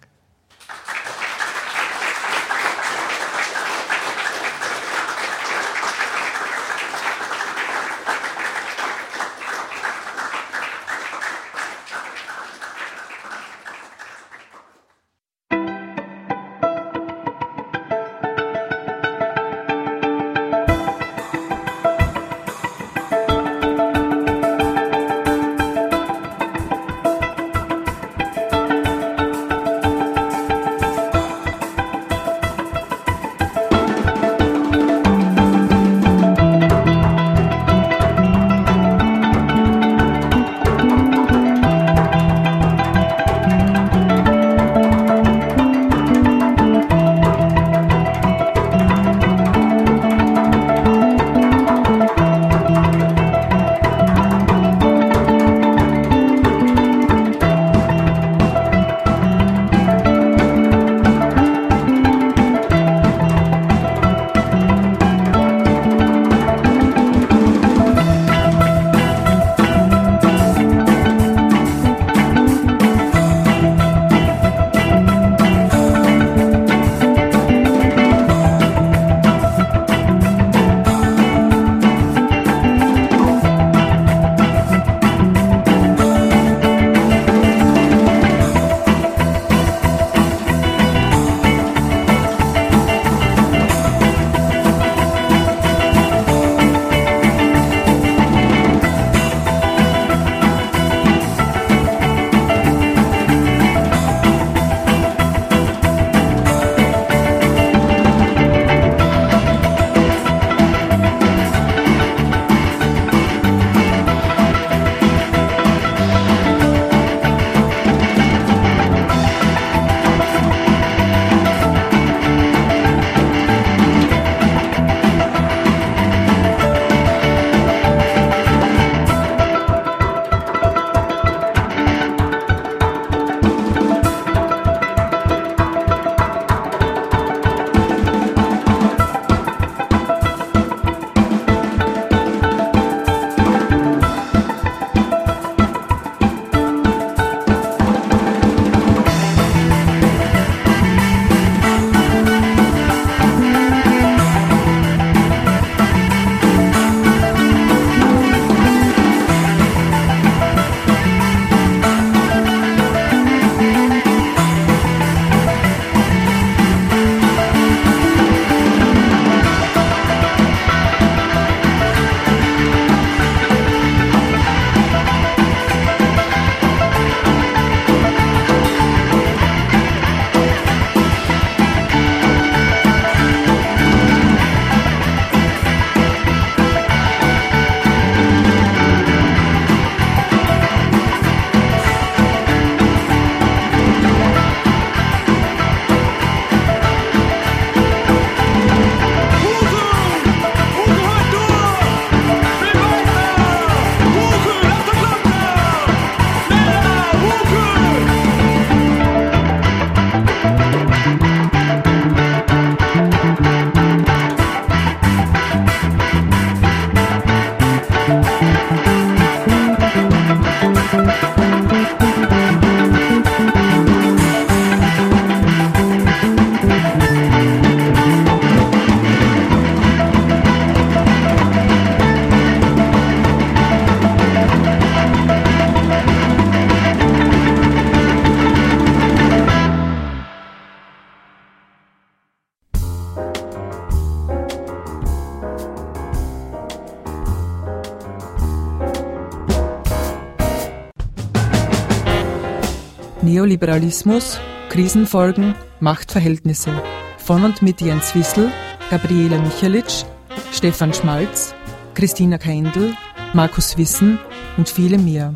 Neoliberalismus, 253.38 254.40
Krisenfolgen, 254.70 255.54
Machtverhältnisse. 255.80 256.72
Von 257.20 257.44
und 257.44 257.62
mit 257.62 257.82
Jens 257.82 258.16
Wissel, 258.16 258.50
Gabriele 258.90 259.38
Michalitsch, 259.38 260.06
Stefan 260.52 260.92
Schmalz, 260.92 261.54
Christina 261.94 262.40
Keindl, 262.40 262.96
Markus 263.34 263.78
Wissen 263.78 264.18
und 264.58 264.68
viele 264.68 264.98
mehr. 264.98 265.36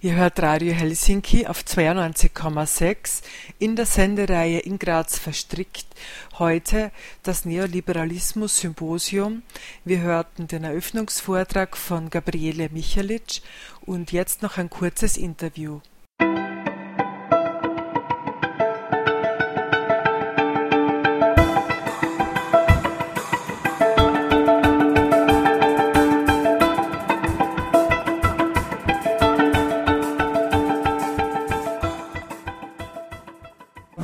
Ihr 0.04 0.16
hört 0.16 0.42
Radio 0.42 0.72
Helsinki 0.72 1.46
auf 1.46 1.60
92,6 1.60 3.22
in 3.60 3.76
der 3.76 3.86
Sendereihe 3.86 4.58
in 4.58 4.80
Graz 4.80 5.16
verstrickt. 5.16 5.86
Heute 6.40 6.90
das 7.22 7.44
Neoliberalismus-Symposium. 7.44 9.44
Wir 9.84 10.00
hörten 10.00 10.48
den 10.48 10.64
Eröffnungsvortrag 10.64 11.76
von 11.76 12.10
Gabriele 12.10 12.68
Michalitsch 12.70 13.42
und 13.82 14.10
jetzt 14.10 14.42
noch 14.42 14.58
ein 14.58 14.70
kurzes 14.70 15.16
Interview. 15.16 15.78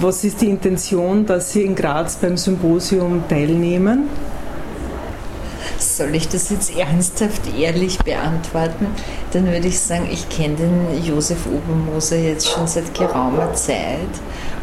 Was 0.08 0.24
ist 0.24 0.40
die 0.40 0.48
Intention, 0.48 1.26
dass 1.26 1.52
Sie 1.52 1.64
in 1.64 1.74
Graz 1.74 2.16
beim 2.16 2.38
Symposium 2.38 3.24
teilnehmen? 3.28 4.08
Soll 5.78 6.14
ich 6.14 6.26
das 6.30 6.48
jetzt 6.48 6.74
ernsthaft 6.74 7.42
ehrlich 7.54 7.98
beantworten? 7.98 8.86
Dann 9.34 9.44
würde 9.44 9.68
ich 9.68 9.78
sagen, 9.78 10.08
ich 10.10 10.26
kenne 10.30 10.56
den 10.56 11.04
Josef 11.04 11.40
Obermoser 11.44 12.16
jetzt 12.16 12.48
schon 12.48 12.66
seit 12.66 12.94
geraumer 12.94 13.52
Zeit 13.52 13.98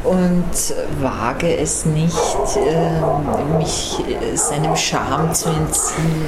und 0.03 0.73
wage 0.99 1.55
es 1.55 1.85
nicht, 1.85 2.57
ähm, 2.67 3.57
mich 3.59 3.99
äh, 3.99 4.35
seinem 4.35 4.75
Charme 4.75 5.31
zu 5.31 5.49
entziehen. 5.49 6.25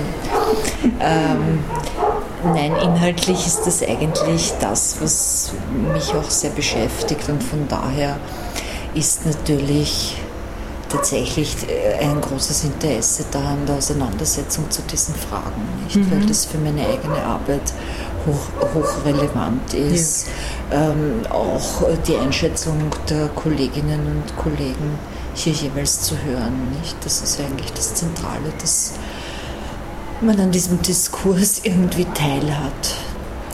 Ähm, 1.00 1.64
nein, 2.54 2.72
inhaltlich 2.84 3.48
ist 3.48 3.62
das 3.66 3.82
eigentlich 3.82 4.54
das, 4.60 4.98
was 5.02 5.54
mich 5.92 6.14
auch 6.14 6.30
sehr 6.30 6.52
beschäftigt 6.52 7.28
und 7.30 7.44
von 7.44 7.68
daher 7.68 8.18
ist 8.98 9.26
natürlich 9.26 10.18
tatsächlich 10.90 11.56
äh, 11.70 12.04
ein 12.04 12.22
großes 12.22 12.64
Interesse 12.64 13.26
da 13.32 13.40
an 13.40 13.66
der 13.66 13.76
Auseinandersetzung 13.76 14.70
zu 14.72 14.82
diesen 14.84 15.16
Fragen, 15.16 15.62
nicht? 15.84 15.98
Mhm. 15.98 16.12
weil 16.12 16.26
das 16.26 16.46
für 16.46 16.58
meine 16.58 16.86
eigene 16.86 17.22
Arbeit 17.24 17.74
hoch, 18.26 18.74
hochrelevant 18.74 19.74
ist. 19.74 20.28
Ja. 20.72 20.92
Ähm, 20.92 21.22
auch 21.30 21.84
die 22.08 22.16
Einschätzung 22.16 22.90
der 23.10 23.28
Kolleginnen 23.30 24.00
und 24.08 24.38
Kollegen 24.38 24.98
hier 25.34 25.54
jeweils 25.54 26.02
zu 26.02 26.16
hören. 26.24 26.78
Nicht? 26.80 26.96
Das 27.04 27.22
ist 27.22 27.40
eigentlich 27.40 27.72
das 27.74 27.94
Zentrale, 27.96 28.52
dass 28.60 28.94
man 30.22 30.40
an 30.40 30.52
diesem 30.52 30.82
Diskurs 30.82 31.62
irgendwie 31.64 32.06
teilhat. 32.06 32.96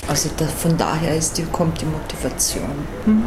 Also 0.08 0.30
da, 0.38 0.46
von 0.46 0.78
daher 0.78 1.16
ist 1.16 1.38
die, 1.38 1.44
kommt 1.44 1.82
die 1.82 1.86
Motivation. 1.86 2.88
Mhm. 3.06 3.24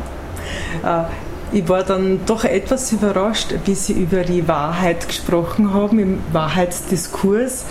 Ich 1.52 1.68
war 1.68 1.84
dann 1.84 2.20
doch 2.26 2.44
etwas 2.44 2.92
überrascht, 2.92 3.54
wie 3.64 3.74
Sie 3.74 3.92
über 3.92 4.24
die 4.24 4.46
Wahrheit 4.48 5.06
gesprochen 5.06 5.72
haben, 5.72 5.98
im 5.98 6.18
Wahrheitsdiskurs, 6.32 7.64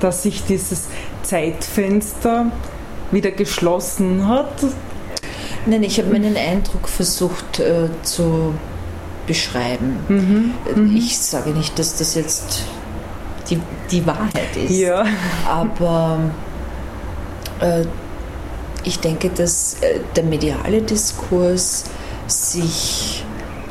dass 0.00 0.22
sich 0.22 0.44
dieses 0.44 0.84
Zeitfenster 1.22 2.52
wieder 3.10 3.32
geschlossen 3.32 4.28
hat. 4.28 4.64
Nein, 5.66 5.82
ich 5.82 5.98
habe 5.98 6.10
meinen 6.10 6.36
Eindruck 6.36 6.88
versucht 6.88 7.58
äh, 7.58 7.88
zu 8.02 8.54
beschreiben. 9.26 9.98
Mhm, 10.08 10.54
mhm. 10.74 10.96
ich 10.96 11.18
sage 11.18 11.50
nicht, 11.50 11.78
dass 11.78 11.96
das 11.96 12.14
jetzt 12.14 12.62
die, 13.50 13.60
die 13.90 14.06
Wahrheit 14.06 14.56
ist, 14.56 14.70
ja. 14.70 15.04
aber 15.48 16.18
äh, 17.60 17.84
ich 18.84 19.00
denke, 19.00 19.30
dass 19.30 19.78
äh, 19.80 20.00
der 20.14 20.24
mediale 20.24 20.82
Diskurs 20.82 21.84
sich 22.28 23.24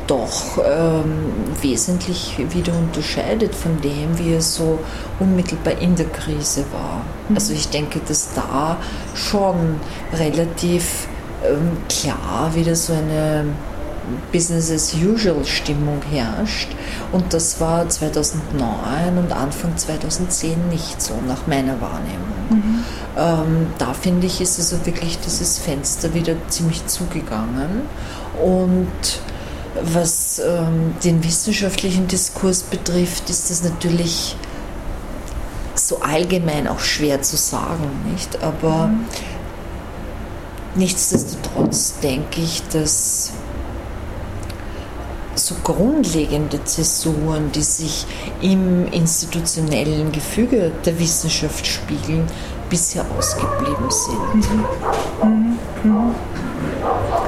doch 0.08 0.60
ähm, 0.64 1.34
wesentlich 1.62 2.38
wieder 2.38 2.74
unterscheidet 2.78 3.56
von 3.56 3.82
dem, 3.82 4.18
wie 4.20 4.34
es 4.34 4.56
so 4.56 4.80
unmittelbar 5.20 5.80
in 5.80 5.96
der 5.96 6.06
Krise 6.08 6.64
war. 6.72 7.02
Mhm. 7.28 7.36
Also 7.36 7.54
ich 7.54 7.70
denke, 7.70 8.00
dass 8.08 8.34
da 8.34 8.78
schon 9.16 9.80
relativ 10.14 11.08
ähm, 11.44 11.78
klar 11.90 12.54
wieder 12.54 12.76
so 12.76 12.94
eine 12.94 13.46
Business 14.32 14.72
as 14.72 14.94
usual 14.94 15.44
Stimmung 15.46 16.02
herrscht. 16.12 16.70
Und 17.12 17.34
das 17.34 17.60
war 17.60 17.88
2009 17.90 19.18
und 19.18 19.32
Anfang 19.32 19.76
2010 19.78 20.70
nicht 20.70 21.02
so, 21.02 21.14
nach 21.28 21.48
meiner 21.48 21.80
Wahrnehmung. 21.82 22.36
Mhm. 22.50 22.84
Ähm, 23.18 23.68
da 23.78 23.94
finde 23.94 24.28
ich, 24.28 24.42
ist 24.42 24.60
also 24.60 24.86
wirklich 24.86 25.18
dieses 25.20 25.58
Fenster 25.58 26.14
wieder 26.14 26.36
ziemlich 26.50 26.86
zugegangen. 26.86 27.84
Und 28.44 28.90
was 29.82 30.40
ähm, 30.40 30.96
den 31.04 31.24
wissenschaftlichen 31.24 32.08
Diskurs 32.08 32.64
betrifft, 32.64 33.30
ist 33.30 33.50
das 33.50 33.64
natürlich 33.64 34.36
so 35.76 36.00
allgemein 36.02 36.68
auch 36.68 36.80
schwer 36.80 37.22
zu 37.22 37.36
sagen, 37.36 37.90
nicht? 38.12 38.42
Aber 38.42 38.88
mhm. 38.88 39.06
nichtsdestotrotz 40.76 42.00
denke 42.00 42.42
ich, 42.42 42.64
dass 42.70 43.32
so 45.36 45.56
grundlegende 45.64 46.64
Zäsuren, 46.64 47.52
die 47.52 47.62
sich 47.62 48.06
im 48.42 48.88
institutionellen 48.88 50.12
Gefüge 50.12 50.72
der 50.86 50.98
Wissenschaft 50.98 51.68
spiegeln, 51.68 52.26
bisher 52.70 53.06
ausgeblieben 53.18 53.90
sind. 53.90 54.52
Mhm. 55.24 55.60
Mhm. 55.84 56.16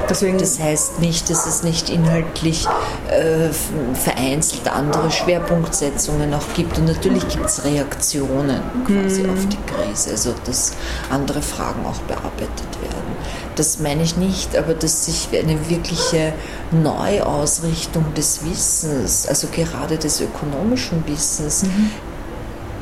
Deswegen 0.08 0.38
das 0.38 0.58
heißt 0.58 1.00
nicht, 1.00 1.28
dass 1.28 1.46
es 1.46 1.62
nicht 1.62 1.90
inhaltlich 1.90 2.66
äh, 3.10 3.50
vereinzelt 3.94 4.66
andere 4.68 5.10
Schwerpunktsetzungen 5.10 6.32
auch 6.32 6.54
gibt. 6.54 6.78
Und 6.78 6.86
natürlich 6.86 7.28
gibt 7.28 7.44
es 7.44 7.64
Reaktionen 7.64 8.62
quasi 8.86 9.22
mhm. 9.22 9.30
auf 9.30 9.46
die 9.46 9.58
Krise, 9.66 10.10
also 10.12 10.34
dass 10.44 10.72
andere 11.10 11.42
Fragen 11.42 11.84
auch 11.84 11.98
bearbeitet 12.02 12.80
werden. 12.80 13.16
Das 13.56 13.80
meine 13.80 14.02
ich 14.02 14.16
nicht, 14.16 14.56
aber 14.56 14.72
dass 14.72 15.04
sich 15.04 15.28
eine 15.32 15.68
wirkliche 15.68 16.32
Neuausrichtung 16.70 18.14
des 18.14 18.44
Wissens, 18.44 19.26
also 19.26 19.48
gerade 19.48 19.98
des 19.98 20.20
ökonomischen 20.20 21.06
Wissens, 21.06 21.64
mhm. 21.64 21.90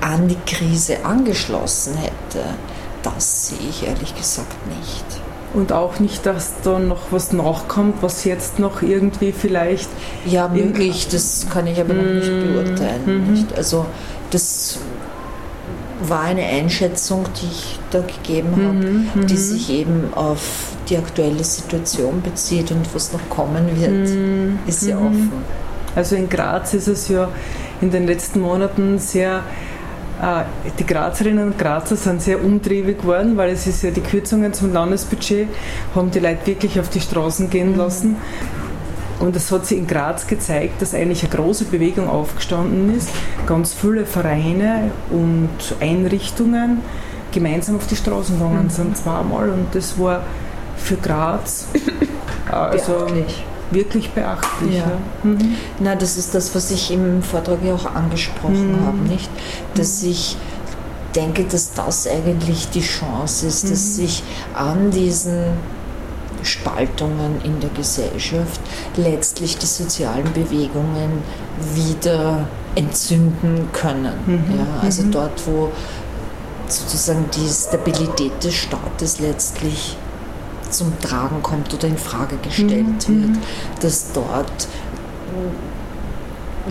an 0.00 0.28
die 0.28 0.38
Krise 0.46 1.04
angeschlossen 1.04 1.96
hätte, 1.96 2.44
das 3.02 3.48
sehe 3.48 3.68
ich 3.68 3.86
ehrlich 3.86 4.14
gesagt 4.14 4.54
nicht. 4.68 5.25
Und 5.56 5.72
auch 5.72 5.98
nicht, 6.00 6.26
dass 6.26 6.60
da 6.62 6.78
noch 6.78 7.10
was 7.10 7.32
nachkommt, 7.32 8.02
was 8.02 8.24
jetzt 8.24 8.58
noch 8.58 8.82
irgendwie 8.82 9.32
vielleicht. 9.32 9.88
Ja, 10.26 10.48
möglich, 10.48 11.08
das 11.10 11.46
kann 11.50 11.66
ich 11.66 11.80
aber 11.80 11.94
noch 11.94 12.04
nicht 12.04 12.30
mhm. 12.30 12.52
beurteilen. 12.52 13.32
Nicht? 13.32 13.56
Also, 13.56 13.86
das 14.30 14.78
war 16.02 16.22
eine 16.22 16.44
Einschätzung, 16.44 17.24
die 17.40 17.46
ich 17.46 17.78
da 17.90 18.00
gegeben 18.00 18.50
habe, 18.52 18.74
mhm, 18.74 19.26
die 19.26 19.34
mhm. 19.34 19.38
sich 19.38 19.70
eben 19.70 20.14
auf 20.14 20.72
die 20.90 20.98
aktuelle 20.98 21.42
Situation 21.42 22.22
bezieht 22.22 22.70
und 22.70 22.94
was 22.94 23.12
noch 23.12 23.28
kommen 23.30 23.80
wird, 23.80 24.10
mhm, 24.10 24.58
ist 24.66 24.82
ja 24.82 25.00
mhm. 25.00 25.06
offen. 25.06 25.32
Also 25.94 26.16
in 26.16 26.28
Graz 26.28 26.74
ist 26.74 26.88
es 26.88 27.08
ja 27.08 27.30
in 27.80 27.90
den 27.90 28.06
letzten 28.06 28.40
Monaten 28.40 28.98
sehr 28.98 29.42
die 30.78 30.86
Grazerinnen 30.86 31.48
und 31.48 31.58
Grazer 31.58 31.96
sind 31.96 32.22
sehr 32.22 32.42
umtriebig 32.42 33.00
geworden, 33.02 33.36
weil 33.36 33.50
es 33.50 33.66
ist 33.66 33.82
ja 33.82 33.90
die 33.90 34.00
Kürzungen 34.00 34.52
zum 34.52 34.72
Landesbudget, 34.72 35.48
haben 35.94 36.10
die 36.10 36.20
Leute 36.20 36.46
wirklich 36.46 36.80
auf 36.80 36.88
die 36.88 37.00
Straßen 37.00 37.50
gehen 37.50 37.72
mhm. 37.72 37.78
lassen. 37.78 38.16
Und 39.18 39.34
es 39.34 39.50
hat 39.50 39.66
sich 39.66 39.78
in 39.78 39.86
Graz 39.86 40.26
gezeigt, 40.26 40.82
dass 40.82 40.94
eigentlich 40.94 41.22
eine 41.22 41.32
große 41.32 41.64
Bewegung 41.66 42.08
aufgestanden 42.08 42.94
ist. 42.94 43.08
Ganz 43.46 43.72
viele 43.72 44.04
Vereine 44.04 44.90
und 45.10 45.48
Einrichtungen 45.80 46.82
gemeinsam 47.32 47.76
auf 47.76 47.86
die 47.86 47.96
Straßen 47.96 48.38
gegangen 48.38 48.64
mhm. 48.64 48.70
sind, 48.70 48.96
zweimal. 48.96 49.50
Und 49.50 49.74
das 49.74 49.98
war 49.98 50.22
für 50.76 50.96
Graz 50.96 51.66
äh, 51.74 52.52
also, 52.52 53.06
wirklich 53.70 54.10
beachtlich. 54.10 54.76
Ja. 54.76 54.84
Ja. 54.84 54.98
Mhm. 55.22 55.56
Na, 55.80 55.94
das 55.94 56.16
ist 56.16 56.34
das, 56.34 56.54
was 56.54 56.70
ich 56.70 56.90
im 56.90 57.22
Vortrag 57.22 57.58
ja 57.64 57.74
auch 57.74 57.86
angesprochen 57.94 58.80
mhm. 58.80 58.86
habe, 58.86 58.98
nicht? 58.98 59.30
Dass 59.74 60.02
mhm. 60.02 60.10
ich 60.10 60.36
denke, 61.14 61.44
dass 61.44 61.72
das 61.72 62.06
eigentlich 62.06 62.68
die 62.70 62.82
Chance 62.82 63.46
ist, 63.46 63.64
dass 63.64 63.70
mhm. 63.70 64.02
sich 64.02 64.22
an 64.54 64.90
diesen 64.90 65.54
Spaltungen 66.42 67.40
in 67.42 67.58
der 67.60 67.70
Gesellschaft 67.70 68.60
letztlich 68.96 69.58
die 69.58 69.66
sozialen 69.66 70.32
Bewegungen 70.32 71.22
wieder 71.74 72.46
entzünden 72.74 73.68
können. 73.72 74.12
Mhm. 74.26 74.58
Ja, 74.58 74.66
also 74.82 75.02
mhm. 75.02 75.10
dort, 75.10 75.46
wo 75.46 75.72
sozusagen 76.68 77.24
die 77.34 77.48
Stabilität 77.48 78.32
des 78.42 78.54
Staates 78.54 79.20
letztlich 79.20 79.96
zum 80.70 80.98
Tragen 81.00 81.42
kommt 81.42 81.72
oder 81.74 81.88
in 81.88 81.98
Frage 81.98 82.36
gestellt 82.36 83.08
mhm. 83.08 83.22
wird, 83.22 83.38
dass 83.80 84.12
dort, 84.12 84.68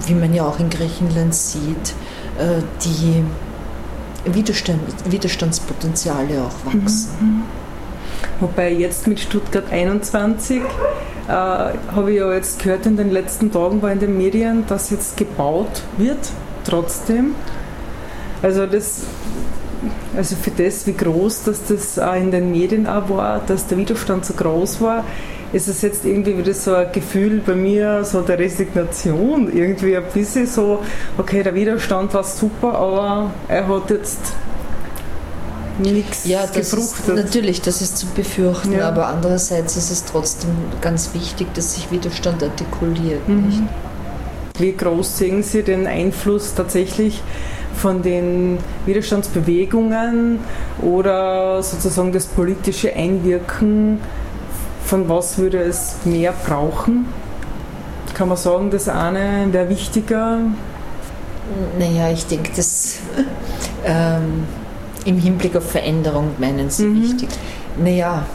wie 0.07 0.13
man 0.13 0.33
ja 0.33 0.43
auch 0.45 0.59
in 0.59 0.69
Griechenland 0.69 1.33
sieht, 1.33 1.93
äh, 2.37 2.61
die 2.83 3.23
Widerstand, 4.25 4.81
Widerstandspotenziale 5.09 6.41
auch 6.41 6.73
wachsen. 6.73 7.09
Mhm. 7.19 7.43
Wobei 8.39 8.71
jetzt 8.73 9.07
mit 9.07 9.19
Stuttgart 9.19 9.71
21 9.71 10.61
äh, 11.27 11.31
habe 11.31 12.11
ich 12.11 12.17
ja 12.17 12.33
jetzt 12.33 12.61
gehört 12.61 12.85
in 12.85 12.97
den 12.97 13.11
letzten 13.11 13.51
Tagen 13.51 13.81
war 13.81 13.91
in 13.91 13.99
den 13.99 14.17
Medien, 14.17 14.65
dass 14.67 14.89
jetzt 14.89 15.17
gebaut 15.17 15.83
wird, 15.97 16.17
trotzdem. 16.63 17.35
Also 18.41 18.65
das 18.65 19.03
also 20.15 20.35
für 20.35 20.51
das, 20.51 20.85
wie 20.87 20.93
groß 20.93 21.43
dass 21.43 21.65
das 21.65 21.99
auch 21.99 22.15
in 22.15 22.31
den 22.31 22.51
Medien 22.51 22.87
auch 22.87 23.09
war, 23.09 23.39
dass 23.45 23.67
der 23.67 23.77
Widerstand 23.77 24.25
so 24.25 24.33
groß 24.33 24.81
war, 24.81 25.03
ist 25.53 25.67
es 25.67 25.81
jetzt 25.81 26.05
irgendwie 26.05 26.37
wieder 26.37 26.53
so 26.53 26.73
ein 26.73 26.91
Gefühl 26.91 27.41
bei 27.45 27.55
mir, 27.55 28.03
so 28.03 28.21
der 28.21 28.37
Resignation, 28.37 29.51
irgendwie 29.55 29.95
ein 29.95 30.03
bisschen 30.13 30.47
so, 30.47 30.79
okay, 31.17 31.43
der 31.43 31.55
Widerstand 31.55 32.13
war 32.13 32.23
super, 32.23 32.75
aber 32.75 33.31
er 33.47 33.67
hat 33.67 33.89
jetzt 33.89 34.33
nichts 35.79 36.25
ja, 36.25 36.45
das. 36.45 36.73
Ist, 36.73 37.07
natürlich, 37.07 37.61
das 37.61 37.81
ist 37.81 37.97
zu 37.97 38.07
befürchten, 38.07 38.73
ja. 38.73 38.87
aber 38.87 39.07
andererseits 39.07 39.77
ist 39.77 39.91
es 39.91 40.05
trotzdem 40.05 40.51
ganz 40.81 41.13
wichtig, 41.13 41.53
dass 41.53 41.75
sich 41.75 41.91
Widerstand 41.91 42.43
artikuliert. 42.43 43.27
Mhm. 43.27 43.67
Wie 44.57 44.71
groß 44.71 45.17
sehen 45.17 45.43
Sie 45.43 45.63
den 45.63 45.85
Einfluss 45.85 46.53
tatsächlich 46.53 47.21
von 47.75 48.01
den 48.01 48.57
Widerstandsbewegungen 48.85 50.39
oder 50.81 51.61
sozusagen 51.61 52.11
das 52.11 52.25
politische 52.25 52.93
Einwirken, 52.93 53.99
von 54.85 55.09
was 55.09 55.37
würde 55.37 55.59
es 55.59 55.97
mehr 56.05 56.33
brauchen? 56.45 57.07
Kann 58.13 58.29
man 58.29 58.37
sagen, 58.37 58.69
das 58.69 58.87
eine 58.87 59.47
wäre 59.51 59.69
wichtiger? 59.69 60.39
Naja, 61.77 62.11
ich 62.11 62.25
denke, 62.27 62.51
das 62.55 62.99
ähm, 63.85 64.45
im 65.05 65.19
Hinblick 65.19 65.55
auf 65.55 65.69
Veränderung 65.69 66.31
meinen 66.39 66.69
Sie 66.69 66.85
mhm. 66.85 67.03
wichtig. 67.03 67.29
Naja, 67.77 68.25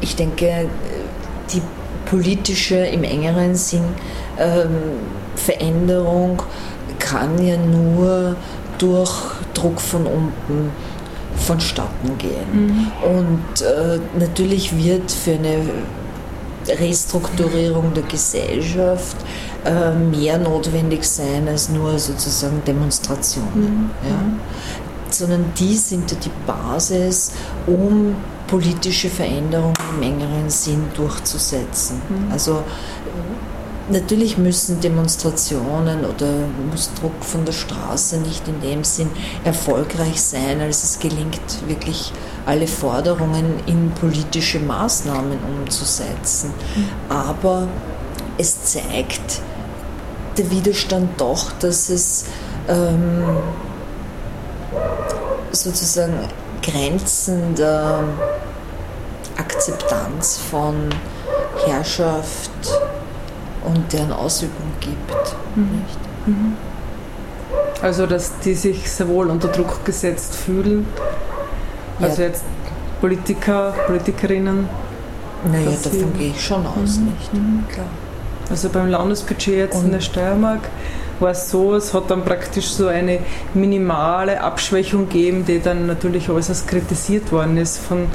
ich 0.00 0.16
denke, 0.16 0.68
die 1.52 1.62
politische 2.06 2.76
im 2.76 3.04
engeren 3.04 3.54
Sinn 3.54 3.84
ähm, 4.38 4.68
Veränderung 5.36 6.42
kann 6.98 7.44
ja 7.44 7.56
nur 7.56 8.36
durch 8.82 9.12
Druck 9.54 9.80
von 9.80 10.06
unten 10.06 10.70
vonstatten 11.36 12.18
gehen. 12.18 12.52
Mhm. 12.52 12.92
Und 13.02 13.62
äh, 13.62 14.00
natürlich 14.18 14.76
wird 14.76 15.10
für 15.10 15.32
eine 15.32 15.58
Restrukturierung 16.68 17.94
der 17.94 18.02
Gesellschaft 18.04 19.16
äh, 19.64 19.94
mehr 19.94 20.38
notwendig 20.38 21.04
sein 21.04 21.48
als 21.48 21.68
nur 21.68 21.98
sozusagen 21.98 22.62
Demonstrationen. 22.66 23.90
Mhm. 24.02 24.08
Ja? 24.08 24.22
Sondern 25.10 25.44
die 25.58 25.76
sind 25.76 26.10
ja 26.10 26.16
die 26.24 26.30
Basis, 26.46 27.32
um 27.66 28.16
politische 28.46 29.08
Veränderungen 29.08 29.74
im 29.96 30.02
engeren 30.02 30.50
Sinn 30.50 30.84
durchzusetzen. 30.94 32.00
Mhm. 32.08 32.32
Also 32.32 32.62
Natürlich 33.92 34.38
müssen 34.38 34.80
Demonstrationen 34.80 36.06
oder 36.06 36.26
muss 36.70 36.90
Druck 36.98 37.22
von 37.22 37.44
der 37.44 37.52
Straße 37.52 38.16
nicht 38.20 38.48
in 38.48 38.58
dem 38.62 38.84
Sinn 38.84 39.10
erfolgreich 39.44 40.18
sein, 40.18 40.62
als 40.62 40.82
es 40.82 40.98
gelingt, 40.98 41.68
wirklich 41.68 42.10
alle 42.46 42.66
Forderungen 42.66 43.60
in 43.66 43.90
politische 43.90 44.60
Maßnahmen 44.60 45.38
umzusetzen. 45.44 46.54
Aber 47.10 47.68
es 48.38 48.64
zeigt 48.64 49.42
der 50.38 50.50
Widerstand 50.50 51.20
doch, 51.20 51.52
dass 51.60 51.90
es 51.90 52.24
ähm, 52.68 53.24
sozusagen 55.50 56.30
Grenzen 56.62 57.54
der 57.56 58.04
Akzeptanz 59.36 60.38
von 60.50 60.88
Herrschaft, 61.66 62.50
und 63.64 63.92
deren 63.92 64.12
Ausübung 64.12 64.72
gibt. 64.80 65.36
Mhm. 65.56 65.84
Mhm. 66.26 66.56
Also, 67.82 68.06
dass 68.06 68.38
die 68.40 68.54
sich 68.54 68.90
sehr 68.90 69.08
wohl 69.08 69.28
unter 69.28 69.48
Druck 69.48 69.84
gesetzt 69.84 70.34
fühlen. 70.34 70.86
Also 72.00 72.22
ja. 72.22 72.28
jetzt 72.28 72.44
Politiker, 73.00 73.74
Politikerinnen. 73.86 74.68
Naja, 75.50 75.70
davon 75.82 76.12
gehe 76.16 76.30
ich 76.30 76.40
schon 76.40 76.64
aus, 76.64 76.98
mhm. 76.98 77.06
nicht? 77.06 77.34
Mhm. 77.34 77.64
Klar. 77.68 77.86
Also 78.48 78.68
beim 78.68 78.88
Landesbudget 78.88 79.56
jetzt 79.56 79.76
und 79.76 79.86
in 79.86 79.92
der 79.92 80.00
Steiermark 80.00 80.60
war 81.18 81.30
es 81.30 81.50
so, 81.50 81.74
es 81.74 81.94
hat 81.94 82.10
dann 82.10 82.24
praktisch 82.24 82.66
so 82.66 82.86
eine 82.88 83.20
minimale 83.54 84.40
Abschwächung 84.40 85.08
gegeben, 85.08 85.44
die 85.46 85.60
dann 85.60 85.86
natürlich 85.86 86.28
äußerst 86.28 86.68
kritisiert 86.68 87.32
worden 87.32 87.56
ist 87.56 87.78
von, 87.78 88.08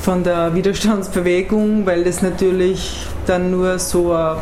von 0.00 0.24
der 0.24 0.54
Widerstandsbewegung, 0.54 1.84
weil 1.86 2.04
das 2.04 2.22
natürlich 2.22 3.06
dann 3.26 3.50
nur 3.50 3.78
so 3.78 4.12
ein 4.12 4.38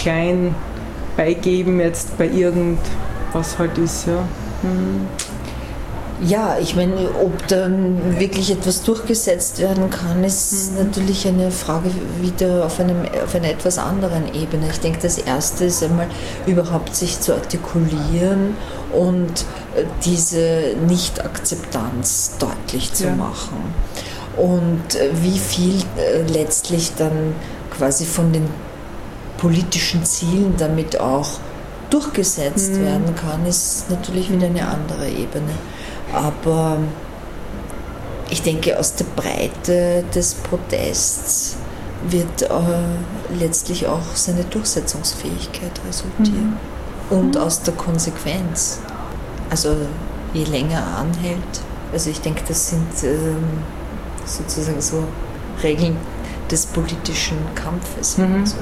klein 0.00 0.54
beigeben 1.16 1.80
jetzt 1.80 2.16
bei 2.16 2.26
irgendwas 2.26 3.58
halt 3.58 3.76
ist, 3.78 4.06
ja. 4.06 4.22
Mhm. 4.62 5.06
Ja, 6.22 6.58
ich 6.60 6.76
meine, 6.76 7.08
ob 7.22 7.46
dann 7.48 8.18
wirklich 8.20 8.50
etwas 8.50 8.82
durchgesetzt 8.82 9.58
werden 9.58 9.88
kann, 9.88 10.22
ist 10.22 10.72
mhm. 10.72 10.84
natürlich 10.84 11.26
eine 11.26 11.50
Frage 11.50 11.90
wieder 12.20 12.66
auf, 12.66 12.78
einem, 12.78 13.06
auf 13.24 13.34
einer 13.34 13.48
etwas 13.48 13.78
anderen 13.78 14.26
Ebene. 14.34 14.68
Ich 14.70 14.80
denke, 14.80 14.98
das 15.00 15.16
Erste 15.16 15.64
ist 15.64 15.82
einmal 15.82 16.08
überhaupt 16.46 16.94
sich 16.94 17.20
zu 17.20 17.34
artikulieren 17.34 18.54
und 18.92 19.46
äh, 19.74 19.84
diese 20.04 20.74
Nicht-Akzeptanz 20.86 22.32
deutlich 22.38 22.92
zu 22.92 23.04
ja. 23.04 23.14
machen. 23.14 23.74
Und 24.36 24.96
äh, 24.96 25.08
wie 25.22 25.38
viel 25.38 25.80
äh, 25.96 26.20
letztlich 26.30 26.92
dann 26.98 27.34
quasi 27.70 28.04
von 28.04 28.30
den 28.30 28.46
politischen 29.40 30.04
Zielen 30.04 30.54
damit 30.58 31.00
auch 31.00 31.40
durchgesetzt 31.88 32.74
mhm. 32.74 32.84
werden 32.84 33.14
kann, 33.16 33.46
ist 33.46 33.90
natürlich 33.90 34.30
wieder 34.30 34.46
eine 34.46 34.68
andere 34.68 35.08
Ebene. 35.08 35.52
Aber 36.12 36.78
ich 38.30 38.42
denke, 38.42 38.78
aus 38.78 38.94
der 38.94 39.06
Breite 39.16 40.04
des 40.14 40.34
Protests 40.34 41.56
wird 42.08 42.42
äh, 42.42 42.48
letztlich 43.38 43.86
auch 43.86 44.14
seine 44.14 44.44
Durchsetzungsfähigkeit 44.44 45.72
resultieren. 45.86 46.58
Mhm. 47.10 47.16
Und 47.16 47.34
mhm. 47.34 47.40
aus 47.40 47.62
der 47.62 47.74
Konsequenz. 47.74 48.78
Also 49.50 49.74
je 50.32 50.44
länger 50.44 50.78
er 50.78 50.98
anhält, 50.98 51.60
also 51.92 52.08
ich 52.08 52.20
denke, 52.20 52.42
das 52.46 52.70
sind 52.70 52.86
ähm, 53.02 53.42
sozusagen 54.24 54.80
so 54.80 55.02
Regeln 55.62 55.96
des 56.50 56.66
politischen 56.66 57.38
Kampfes. 57.56 58.16
Mhm. 58.18 58.46
So. 58.46 58.56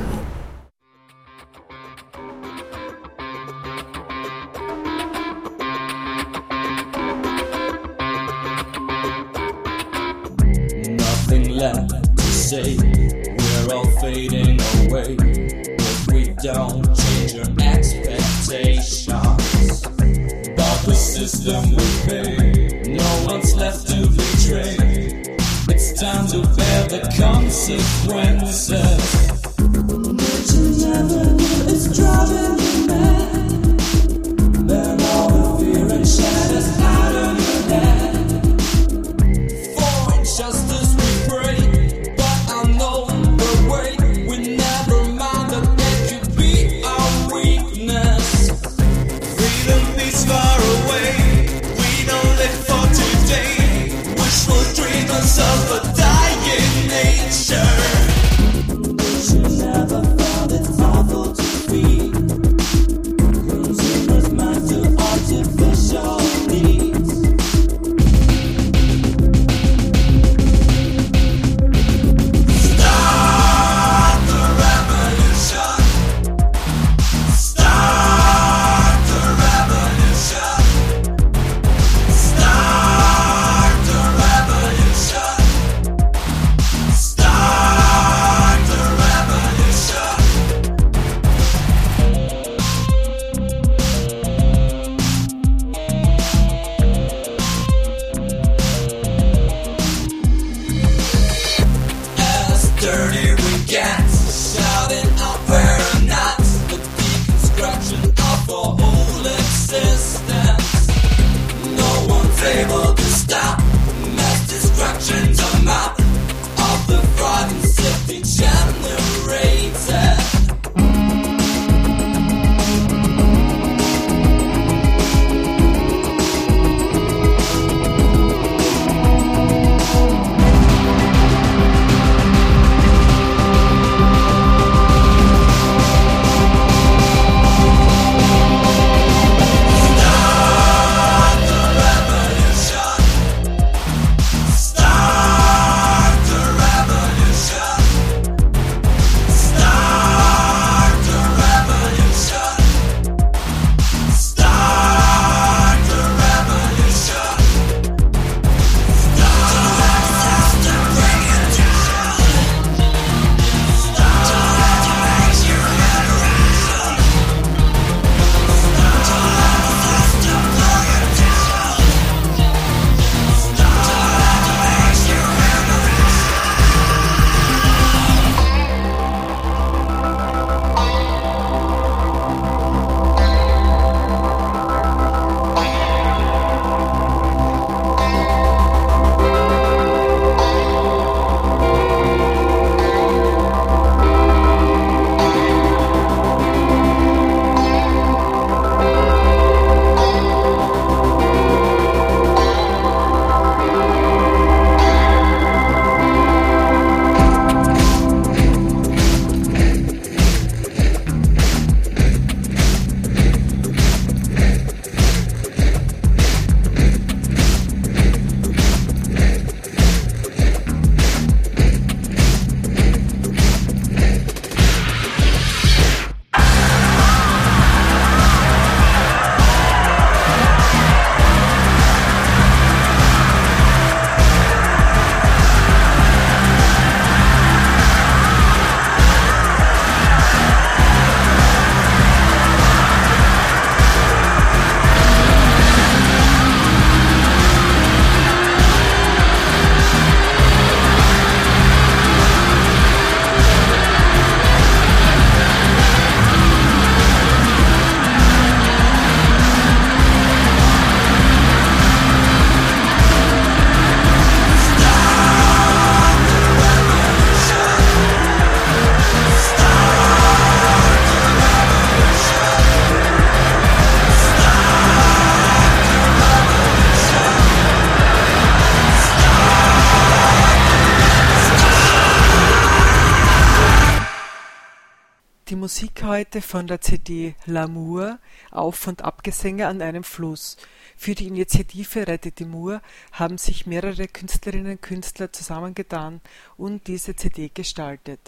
Musik 285.78 286.02
heute 286.02 286.42
von 286.42 286.66
der 286.66 286.80
CD 286.80 287.36
L'amour, 287.46 288.18
Auf- 288.50 288.88
und 288.88 289.02
Abgesänge 289.02 289.68
an 289.68 289.80
einem 289.80 290.02
Fluss. 290.02 290.56
Für 290.96 291.14
die 291.14 291.28
Initiative 291.28 292.08
Rettet 292.08 292.40
die 292.40 292.46
Mur 292.46 292.82
haben 293.12 293.38
sich 293.38 293.64
mehrere 293.64 294.08
Künstlerinnen 294.08 294.72
und 294.72 294.82
Künstler 294.82 295.32
zusammengetan 295.32 296.20
und 296.56 296.88
diese 296.88 297.14
CD 297.14 297.48
gestaltet. 297.54 298.18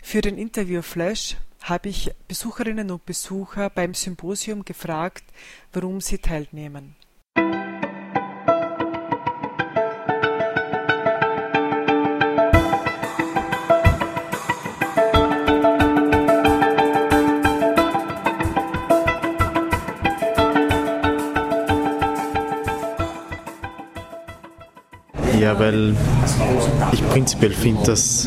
Für 0.00 0.20
den 0.20 0.38
Interview-Flash 0.38 1.38
habe 1.62 1.88
ich 1.88 2.12
Besucherinnen 2.28 2.92
und 2.92 3.04
Besucher 3.04 3.68
beim 3.68 3.92
Symposium 3.92 4.64
gefragt, 4.64 5.24
warum 5.72 6.00
sie 6.00 6.18
teilnehmen. 6.18 6.94
Ja, 25.52 25.58
weil 25.58 25.94
ich 26.92 27.06
prinzipiell 27.10 27.52
finde, 27.52 27.82
dass 27.84 28.26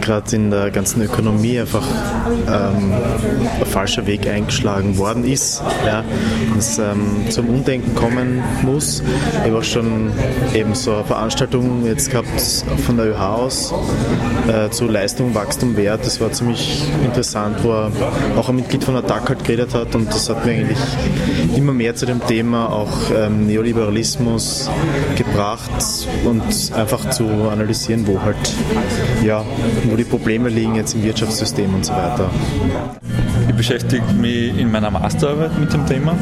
gerade 0.00 0.36
in 0.36 0.50
der 0.50 0.70
ganzen 0.70 1.02
Ökonomie 1.02 1.60
einfach 1.60 1.86
ähm, 2.48 2.94
ein 3.60 3.66
falscher 3.66 4.06
Weg 4.06 4.26
eingeschlagen 4.26 4.96
worden 4.96 5.24
ist, 5.24 5.62
ja, 5.84 6.02
es 6.56 6.78
ähm, 6.78 7.26
zum 7.28 7.48
Umdenken 7.50 7.94
kommen 7.94 8.42
muss. 8.62 9.02
Ich 9.42 9.50
habe 9.50 9.58
auch 9.58 9.62
schon 9.62 10.12
eben 10.54 10.74
so 10.74 10.94
eine 10.94 11.04
Veranstaltung 11.04 11.84
jetzt 11.84 12.10
gehabt 12.10 12.40
von 12.86 12.96
der 12.96 13.10
ÖH 13.10 13.20
aus 13.20 13.74
äh, 14.48 14.70
zu 14.70 14.86
Leistung, 14.86 15.34
Wachstum, 15.34 15.76
Wert. 15.76 16.06
Das 16.06 16.22
war 16.22 16.32
ziemlich 16.32 16.84
interessant, 17.04 17.62
wo 17.62 17.72
auch 18.38 18.48
ein 18.48 18.56
Mitglied 18.56 18.82
von 18.82 18.94
der 18.94 19.02
DAC 19.02 19.28
halt 19.28 19.44
geredet 19.44 19.74
hat 19.74 19.94
und 19.94 20.08
das 20.08 20.30
hat 20.30 20.46
mir 20.46 20.52
eigentlich 20.52 20.78
immer 21.56 21.72
mehr 21.72 21.94
zu 21.94 22.06
dem 22.06 22.24
Thema 22.26 22.70
auch 22.70 23.10
ähm, 23.14 23.46
Neoliberalismus 23.46 24.70
gebracht 25.16 25.70
und 26.24 26.42
einfach 26.74 27.10
zu 27.10 27.26
analysieren, 27.50 28.06
wo 28.06 28.20
halt, 28.20 28.36
ja, 29.24 29.44
wo 29.84 29.96
die 29.96 30.04
Probleme 30.04 30.48
liegen 30.48 30.74
jetzt 30.74 30.94
im 30.94 31.02
Wirtschaftssystem 31.02 31.74
und 31.74 31.84
so 31.84 31.92
weiter. 31.92 32.30
Ich 33.48 33.54
beschäftige 33.54 34.04
mich 34.12 34.56
in 34.58 34.70
meiner 34.70 34.90
Masterarbeit 34.90 35.58
mit 35.58 35.72
dem 35.72 35.86
Thema. 35.86 36.16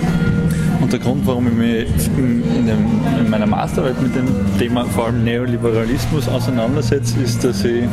Und 0.81 0.93
der 0.93 1.01
Grund, 1.01 1.27
warum 1.27 1.49
ich 1.49 1.55
mich 1.55 2.09
in, 2.17 2.67
dem, 2.67 2.87
in, 3.19 3.29
meiner 3.29 3.47
Masterarbeit 3.47 4.01
mit 4.01 4.15
dem 4.15 4.29
Thema 4.59 4.85
vor 4.85 5.07
allem 5.07 5.25
Neoliberalismus 5.25 6.29
auseinandersetze, 6.29 7.21
ist, 7.21 7.45
dass 7.45 7.65
ich 7.65 7.85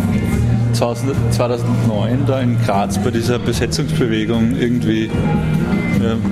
2009 0.74 2.26
da 2.28 2.42
in 2.42 2.58
Graz 2.64 2.98
bei 2.98 3.10
dieser 3.10 3.40
Besetzungsbewegung 3.40 4.56
irgendwie, 4.58 5.10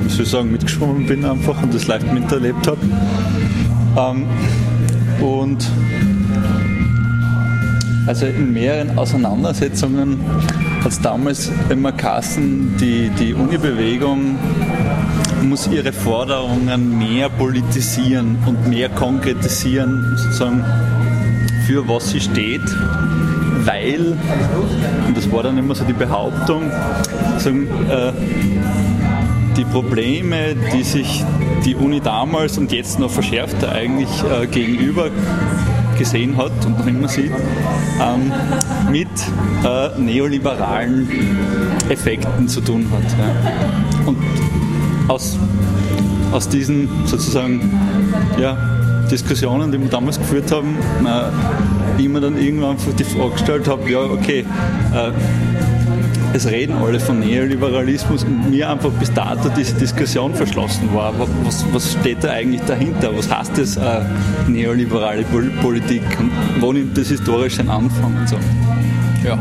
soll 0.08 0.22
ich 0.22 0.30
sagen, 0.30 0.52
mitgeschwommen 0.52 1.06
bin 1.06 1.26
einfach 1.26 1.62
und 1.62 1.74
das 1.74 1.88
live 1.88 2.12
miterlebt 2.12 2.68
habe. 2.68 2.80
Ähm, 3.98 4.26
und 5.22 5.66
also 8.06 8.26
in 8.26 8.52
mehreren 8.52 8.98
Auseinandersetzungen 8.98 10.20
hat 10.84 10.92
es 10.92 11.00
damals 11.00 11.50
immer 11.70 11.94
Kassen, 11.94 12.76
die, 12.78 13.10
die 13.18 13.34
Uni-Bewegung 13.34 14.38
muss 15.44 15.68
ihre 15.68 15.94
Forderungen 15.94 16.98
mehr 16.98 17.30
politisieren 17.30 18.38
und 18.46 18.68
mehr 18.68 18.90
konkretisieren, 18.90 20.18
sozusagen 20.18 20.64
für 21.66 21.88
was 21.88 22.10
sie 22.10 22.20
steht, 22.20 22.62
weil, 23.66 24.18
und 25.08 25.16
das 25.16 25.32
war 25.32 25.44
dann 25.44 25.58
immer 25.58 25.76
so 25.76 25.86
die 25.86 25.94
Behauptung, 25.94 26.64
sagen, 27.38 27.68
äh, 27.90 28.12
die 29.58 29.66
Probleme, 29.66 30.56
die 30.74 30.84
sich 30.84 31.24
die 31.66 31.76
Uni 31.76 32.02
damals 32.02 32.58
und 32.58 32.72
jetzt 32.72 33.00
noch 33.00 33.12
verschärfter 33.12 33.72
eigentlich 33.72 34.10
äh, 34.24 34.48
gegenüber 34.48 35.10
gesehen 35.98 36.38
hat 36.38 36.52
und 36.66 36.80
noch 36.80 36.88
immer 36.88 37.08
sieht, 37.08 37.32
ähm, 38.02 38.32
mit 38.92 39.08
äh, 39.64 40.00
neoliberalen 40.00 41.08
Effekten 41.90 42.48
zu 42.48 42.62
tun 42.62 42.88
hat. 42.92 43.04
Ja. 43.20 44.08
Und 44.08 44.18
aus, 45.08 45.38
aus 46.32 46.50
diesen 46.50 46.90
sozusagen 47.06 47.80
ja, 48.40 48.58
Diskussionen, 49.12 49.72
die 49.72 49.80
wir 49.80 49.90
damals 49.90 50.18
geführt 50.18 50.52
haben, 50.52 50.78
äh, 51.06 52.04
immer 52.04 52.20
dann 52.20 52.38
irgendwann 52.38 52.78
die 52.98 53.04
Frage 53.04 53.32
gestellt 53.32 53.68
habe, 53.68 53.90
ja 53.90 54.00
okay, 54.00 54.46
äh, 54.94 55.12
es 56.34 56.48
reden 56.48 56.76
alle 56.78 57.00
von 57.00 57.20
Neoliberalismus 57.20 58.24
und 58.24 58.50
mir 58.50 58.70
einfach 58.70 58.90
bis 58.92 59.14
dato 59.14 59.50
diese 59.50 59.76
Diskussion 59.76 60.34
verschlossen 60.34 60.94
war. 60.94 61.14
Was, 61.44 61.66
was 61.72 61.94
steht 61.94 62.24
da 62.24 62.32
eigentlich 62.32 62.62
dahinter? 62.62 63.16
Was 63.16 63.32
heißt 63.32 63.58
das 63.58 63.78
äh, 63.78 64.02
neoliberale 64.48 65.24
Politik? 65.62 66.04
Und 66.20 66.32
wo 66.60 66.74
nimmt 66.74 66.98
das 66.98 67.10
historisch 67.10 67.56
seinen 67.56 67.70
Anfang 67.70 68.18
und 68.18 68.28
so? 68.28 68.38
Ja. 69.24 69.38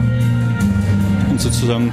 Und 1.31 1.41
sozusagen 1.41 1.91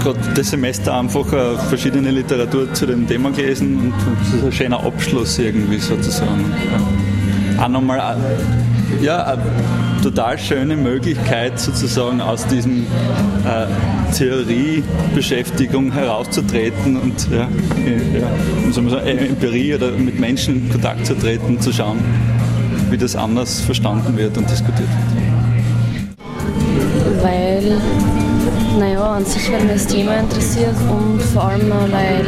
gerade 0.00 0.18
das 0.34 0.50
Semester 0.50 0.96
einfach 0.96 1.32
äh, 1.32 1.56
verschiedene 1.68 2.10
Literatur 2.10 2.72
zu 2.72 2.86
dem 2.86 3.06
Thema 3.06 3.30
gelesen 3.30 3.78
und 3.78 3.94
das 4.20 4.34
ist 4.34 4.44
ein 4.44 4.52
schöner 4.52 4.84
Abschluss 4.84 5.38
irgendwie 5.38 5.78
sozusagen. 5.78 6.52
Ja. 7.56 7.64
Auch 7.64 7.68
nochmal 7.68 7.98
äh, 7.98 9.04
ja, 9.04 9.24
eine 9.24 9.42
total 10.02 10.38
schöne 10.38 10.76
Möglichkeit 10.76 11.58
sozusagen 11.58 12.20
aus 12.20 12.46
diesem 12.46 12.86
äh, 13.44 13.66
Theoriebeschäftigung 14.14 15.92
herauszutreten 15.92 16.96
und 16.96 17.28
ja, 17.30 17.48
ja, 18.14 18.72
sagen, 18.72 19.06
Empirie 19.06 19.74
oder 19.74 19.92
mit 19.92 20.18
Menschen 20.18 20.64
in 20.66 20.70
Kontakt 20.70 21.06
zu 21.06 21.14
treten, 21.14 21.60
zu 21.60 21.72
schauen, 21.72 21.98
wie 22.90 22.98
das 22.98 23.16
anders 23.16 23.60
verstanden 23.60 24.16
wird 24.16 24.36
und 24.36 24.50
diskutiert 24.50 24.88
wird. 24.88 25.22
Weil 27.22 27.80
naja, 28.78 29.12
an 29.12 29.24
sich, 29.24 29.50
weil 29.52 29.62
mich 29.64 29.72
das 29.72 29.86
Thema 29.86 30.16
interessiert 30.18 30.76
und 30.90 31.20
vor 31.22 31.44
allem, 31.44 31.70
weil, 31.70 32.24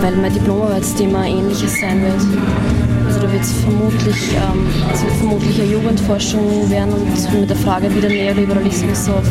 weil 0.00 0.16
mein 0.16 0.32
Diplomarbeitsthema 0.32 1.24
ähnliches 1.24 1.80
sein 1.80 2.02
wird. 2.02 2.89
Wird 3.30 3.42
es 3.42 3.52
vermutlich, 3.52 4.32
ähm, 4.34 4.66
es 4.92 5.02
wird 5.02 5.12
vermutlich 5.14 5.60
eine 5.60 5.72
Jugendforschung 5.72 6.68
werden 6.68 6.92
und 6.92 7.40
mit 7.40 7.48
der 7.48 7.56
Frage, 7.56 7.94
wie 7.94 8.00
der 8.00 8.10
Neoliberalismus 8.10 9.08
auf 9.08 9.22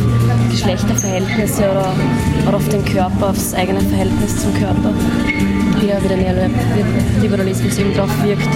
Geschlechterverhältnisse 0.50 1.70
oder, 1.70 1.92
oder 2.48 2.56
auf 2.56 2.68
den 2.68 2.82
Körper, 2.84 3.28
auf 3.28 3.36
das 3.36 3.52
eigene 3.52 3.80
Verhältnis 3.80 4.40
zum 4.40 4.54
Körper, 4.54 4.94
wie 5.80 5.86
der, 5.86 6.02
wie 6.02 6.08
der 6.08 6.16
Neoliberalismus 6.16 7.78
eben 7.78 7.94
darauf 7.94 8.24
wirkt. 8.24 8.48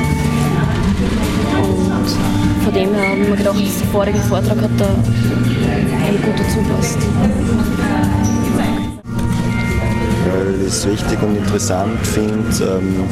Und 1.63 2.65
von 2.65 2.75
dem 2.75 2.95
her 2.95 3.09
haben 3.11 3.27
wir 3.27 3.37
gedacht, 3.37 3.59
der 3.59 3.89
vorige 3.89 4.19
Vortrag 4.21 4.61
hat 4.63 4.71
da 4.79 4.87
ein 4.87 6.23
gut 6.23 6.39
dazu 6.39 6.59
passt. 6.75 6.99
Ich 10.67 10.71
es 10.71 10.87
wichtig 10.87 11.23
und 11.23 11.37
interessant 11.37 12.07
finde, 12.07 12.79
ähm, 12.79 13.05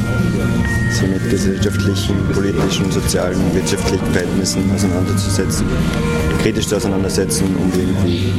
sich 0.91 1.07
mit 1.07 1.29
gesellschaftlichen, 1.29 2.15
politischen, 2.33 2.91
sozialen, 2.91 3.37
wirtschaftlichen 3.53 4.05
Verhältnissen 4.07 4.63
auseinanderzusetzen, 4.73 5.67
kritisch 6.41 6.73
auseinandersetzen, 6.73 7.45
um 7.55 7.71
irgendwie 7.79 8.33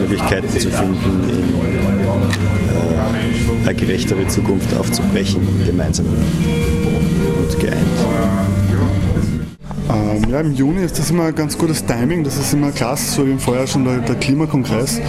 Möglichkeiten 0.00 0.50
zu 0.50 0.68
finden, 0.70 1.30
in 1.30 1.38
äh, 3.64 3.68
eine 3.68 3.74
gerechtere 3.74 4.28
Zukunft 4.28 4.76
aufzubrechen, 4.76 5.40
gemeinsam 5.64 6.04
und 6.06 7.58
geeint. 7.58 8.45
Ja, 10.28 10.40
im 10.40 10.52
Juni 10.54 10.82
ist 10.82 10.98
das 10.98 11.10
immer 11.10 11.26
ein 11.26 11.34
ganz 11.36 11.56
gutes 11.56 11.84
Timing, 11.86 12.24
das 12.24 12.36
ist 12.36 12.52
immer 12.52 12.72
klasse, 12.72 13.12
so 13.12 13.26
wie 13.26 13.30
im 13.30 13.38
Vorjahr 13.38 13.66
schon 13.66 13.84
der, 13.84 13.98
der 13.98 14.16
Klimakongress 14.16 15.00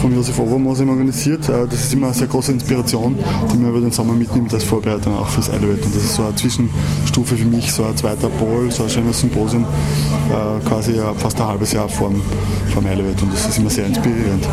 von 0.00 0.14
Josef 0.14 0.38
Obermoos 0.38 0.78
organisiert. 0.80 1.48
Äh, 1.48 1.66
das 1.66 1.80
ist 1.80 1.92
immer 1.92 2.06
eine 2.06 2.14
sehr 2.14 2.28
große 2.28 2.52
Inspiration, 2.52 3.18
die 3.52 3.58
man 3.58 3.70
über 3.70 3.80
den 3.80 3.90
Sommer 3.90 4.14
mitnimmt 4.14 4.54
als 4.54 4.62
Vorbereitung 4.62 5.18
auch 5.18 5.28
fürs 5.28 5.48
Elevate. 5.48 5.84
Und 5.84 5.96
das 5.96 6.04
ist 6.04 6.14
so 6.14 6.22
eine 6.22 6.36
Zwischenstufe 6.36 7.36
für 7.36 7.44
mich, 7.46 7.72
so 7.72 7.84
ein 7.84 7.96
zweiter 7.96 8.28
Pol, 8.28 8.70
so 8.70 8.84
ein 8.84 8.90
schönes 8.90 9.18
Symposium, 9.18 9.64
äh, 9.64 10.68
quasi 10.68 10.94
fast 11.16 11.40
ein 11.40 11.48
halbes 11.48 11.72
Jahr 11.72 11.88
vor 11.88 12.10
dem 12.10 12.86
Elevate. 12.86 13.24
Und 13.24 13.32
das 13.32 13.48
ist 13.48 13.58
immer 13.58 13.70
sehr 13.70 13.86
inspirierend. 13.86 14.46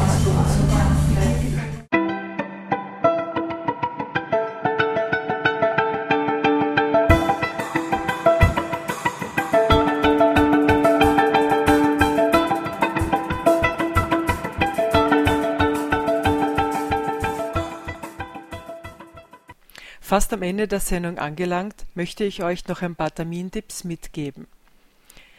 Fast 20.17 20.33
am 20.33 20.41
Ende 20.41 20.67
der 20.67 20.79
Sendung 20.79 21.19
angelangt, 21.19 21.85
möchte 21.93 22.23
ich 22.23 22.41
euch 22.41 22.67
noch 22.67 22.81
ein 22.81 22.95
paar 22.95 23.13
Termintipps 23.13 23.83
mitgeben. 23.83 24.47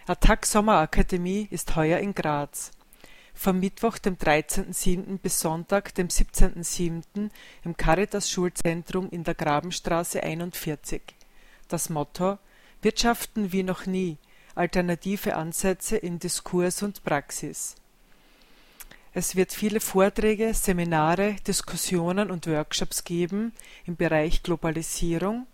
Attac 0.06 0.46
Sommerakademie 0.46 1.48
ist 1.50 1.74
heuer 1.74 1.98
in 1.98 2.14
Graz. 2.14 2.70
vom 3.34 3.58
Mittwoch, 3.58 3.98
dem 3.98 4.14
13.07. 4.14 5.18
bis 5.18 5.40
Sonntag, 5.40 5.96
dem 5.96 6.06
17.07. 6.06 7.30
im 7.64 7.76
Caritas 7.76 8.30
Schulzentrum 8.30 9.10
in 9.10 9.24
der 9.24 9.34
Grabenstraße 9.34 10.22
41. 10.22 11.02
Das 11.66 11.90
Motto 11.90 12.38
Wirtschaften 12.80 13.50
wie 13.50 13.64
noch 13.64 13.84
nie 13.86 14.16
alternative 14.54 15.34
Ansätze 15.34 15.96
in 15.96 16.20
Diskurs 16.20 16.84
und 16.84 17.02
Praxis. 17.02 17.74
Es 19.14 19.36
wird 19.36 19.52
viele 19.52 19.80
Vorträge, 19.80 20.52
Seminare, 20.54 21.36
Diskussionen 21.46 22.30
und 22.30 22.46
Workshops 22.46 23.04
geben 23.04 23.52
im 23.86 23.96
Bereich 23.96 24.42
Globalisierung 24.42 25.46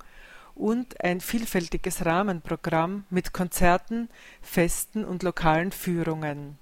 und 0.55 1.01
ein 1.03 1.21
vielfältiges 1.21 2.05
Rahmenprogramm 2.05 3.05
mit 3.11 3.33
Konzerten, 3.33 4.09
Festen 4.43 5.05
und 5.05 5.23
lokalen 5.23 5.73
Führungen. 5.73 6.59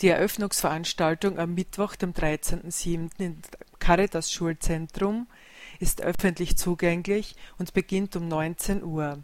Die 0.00 0.08
Eröffnungsveranstaltung 0.08 1.38
am 1.38 1.54
Mittwoch, 1.54 1.96
dem 1.96 2.12
13.07. 2.12 3.10
im 3.18 3.38
Caritas 3.78 4.32
Schulzentrum 4.32 5.26
ist 5.80 6.00
öffentlich 6.00 6.56
zugänglich 6.56 7.34
und 7.58 7.74
beginnt 7.74 8.16
um 8.16 8.28
19 8.28 8.82
Uhr. 8.82 9.18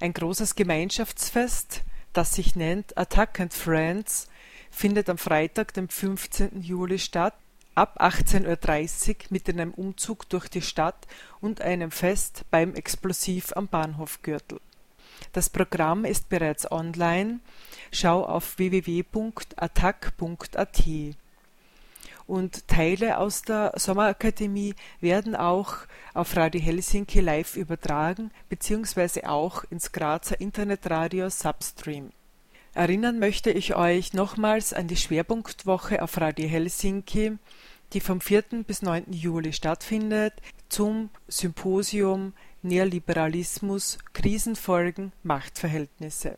Ein 0.00 0.12
großes 0.12 0.54
Gemeinschaftsfest, 0.54 1.82
das 2.12 2.34
sich 2.34 2.54
nennt 2.54 2.96
Attack 2.96 3.40
and 3.40 3.52
Friends, 3.52 4.28
findet 4.76 5.08
am 5.08 5.16
Freitag, 5.16 5.72
dem 5.72 5.88
15. 5.88 6.60
Juli 6.60 6.98
statt, 6.98 7.32
ab 7.74 7.98
18.30 7.98 9.08
Uhr 9.08 9.16
mit 9.30 9.48
einem 9.48 9.72
Umzug 9.72 10.28
durch 10.28 10.48
die 10.48 10.60
Stadt 10.60 11.06
und 11.40 11.62
einem 11.62 11.90
Fest 11.90 12.44
beim 12.50 12.74
Explosiv 12.74 13.56
am 13.56 13.68
Bahnhofgürtel. 13.68 14.60
Das 15.32 15.48
Programm 15.48 16.04
ist 16.04 16.28
bereits 16.28 16.70
online. 16.70 17.40
Schau 17.90 18.22
auf 18.22 18.58
www.attack.at. 18.58 20.82
Und 22.26 22.68
Teile 22.68 23.16
aus 23.16 23.40
der 23.42 23.72
Sommerakademie 23.76 24.74
werden 25.00 25.36
auch 25.36 25.76
auf 26.12 26.36
Radio 26.36 26.60
Helsinki 26.60 27.20
live 27.20 27.56
übertragen, 27.56 28.30
beziehungsweise 28.50 29.26
auch 29.26 29.64
ins 29.70 29.92
Grazer 29.92 30.38
Internetradio 30.38 31.30
Substream. 31.30 32.10
Erinnern 32.76 33.18
möchte 33.18 33.50
ich 33.50 33.74
euch 33.74 34.12
nochmals 34.12 34.72
an 34.74 34.86
die 34.86 34.98
Schwerpunktwoche 34.98 36.02
auf 36.02 36.20
Radio 36.20 36.46
Helsinki, 36.46 37.38
die 37.94 38.00
vom 38.00 38.20
4. 38.20 38.42
bis 38.66 38.82
9. 38.82 39.14
Juli 39.14 39.54
stattfindet, 39.54 40.34
zum 40.68 41.08
Symposium 41.26 42.34
Neoliberalismus, 42.60 43.96
Krisenfolgen, 44.12 45.12
Machtverhältnisse. 45.22 46.36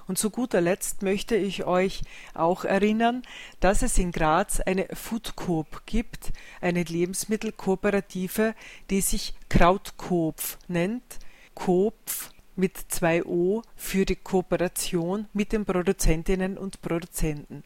Und 0.08 0.18
zu 0.18 0.30
guter 0.30 0.62
Letzt 0.62 1.04
möchte 1.04 1.36
ich 1.36 1.66
euch 1.66 2.02
auch 2.34 2.66
erinnern, 2.66 3.24
dass 3.60 3.82
es 3.82 3.98
in 3.98 4.12
Graz 4.12 4.60
eine 4.60 4.88
Food 4.94 5.36
Coop 5.36 5.84
gibt, 5.86 6.32
eine 6.60 6.84
Lebensmittelkooperative, 6.84 8.56
die 8.90 9.02
sich 9.02 9.34
Krautkopf 9.50 10.58
nennt. 10.68 11.20
Kopf 11.54 12.32
mit 12.56 12.78
zwei 12.90 13.24
O 13.26 13.62
für 13.76 14.06
die 14.06 14.16
Kooperation 14.16 15.28
mit 15.34 15.52
den 15.52 15.66
Produzentinnen 15.66 16.58
und 16.58 16.82
Produzenten. 16.82 17.64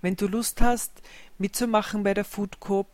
Wenn 0.00 0.16
du 0.16 0.26
Lust 0.26 0.60
hast, 0.60 1.02
mitzumachen 1.38 2.02
bei 2.02 2.14
der 2.14 2.24
Food 2.24 2.60
Coop, 2.60 2.88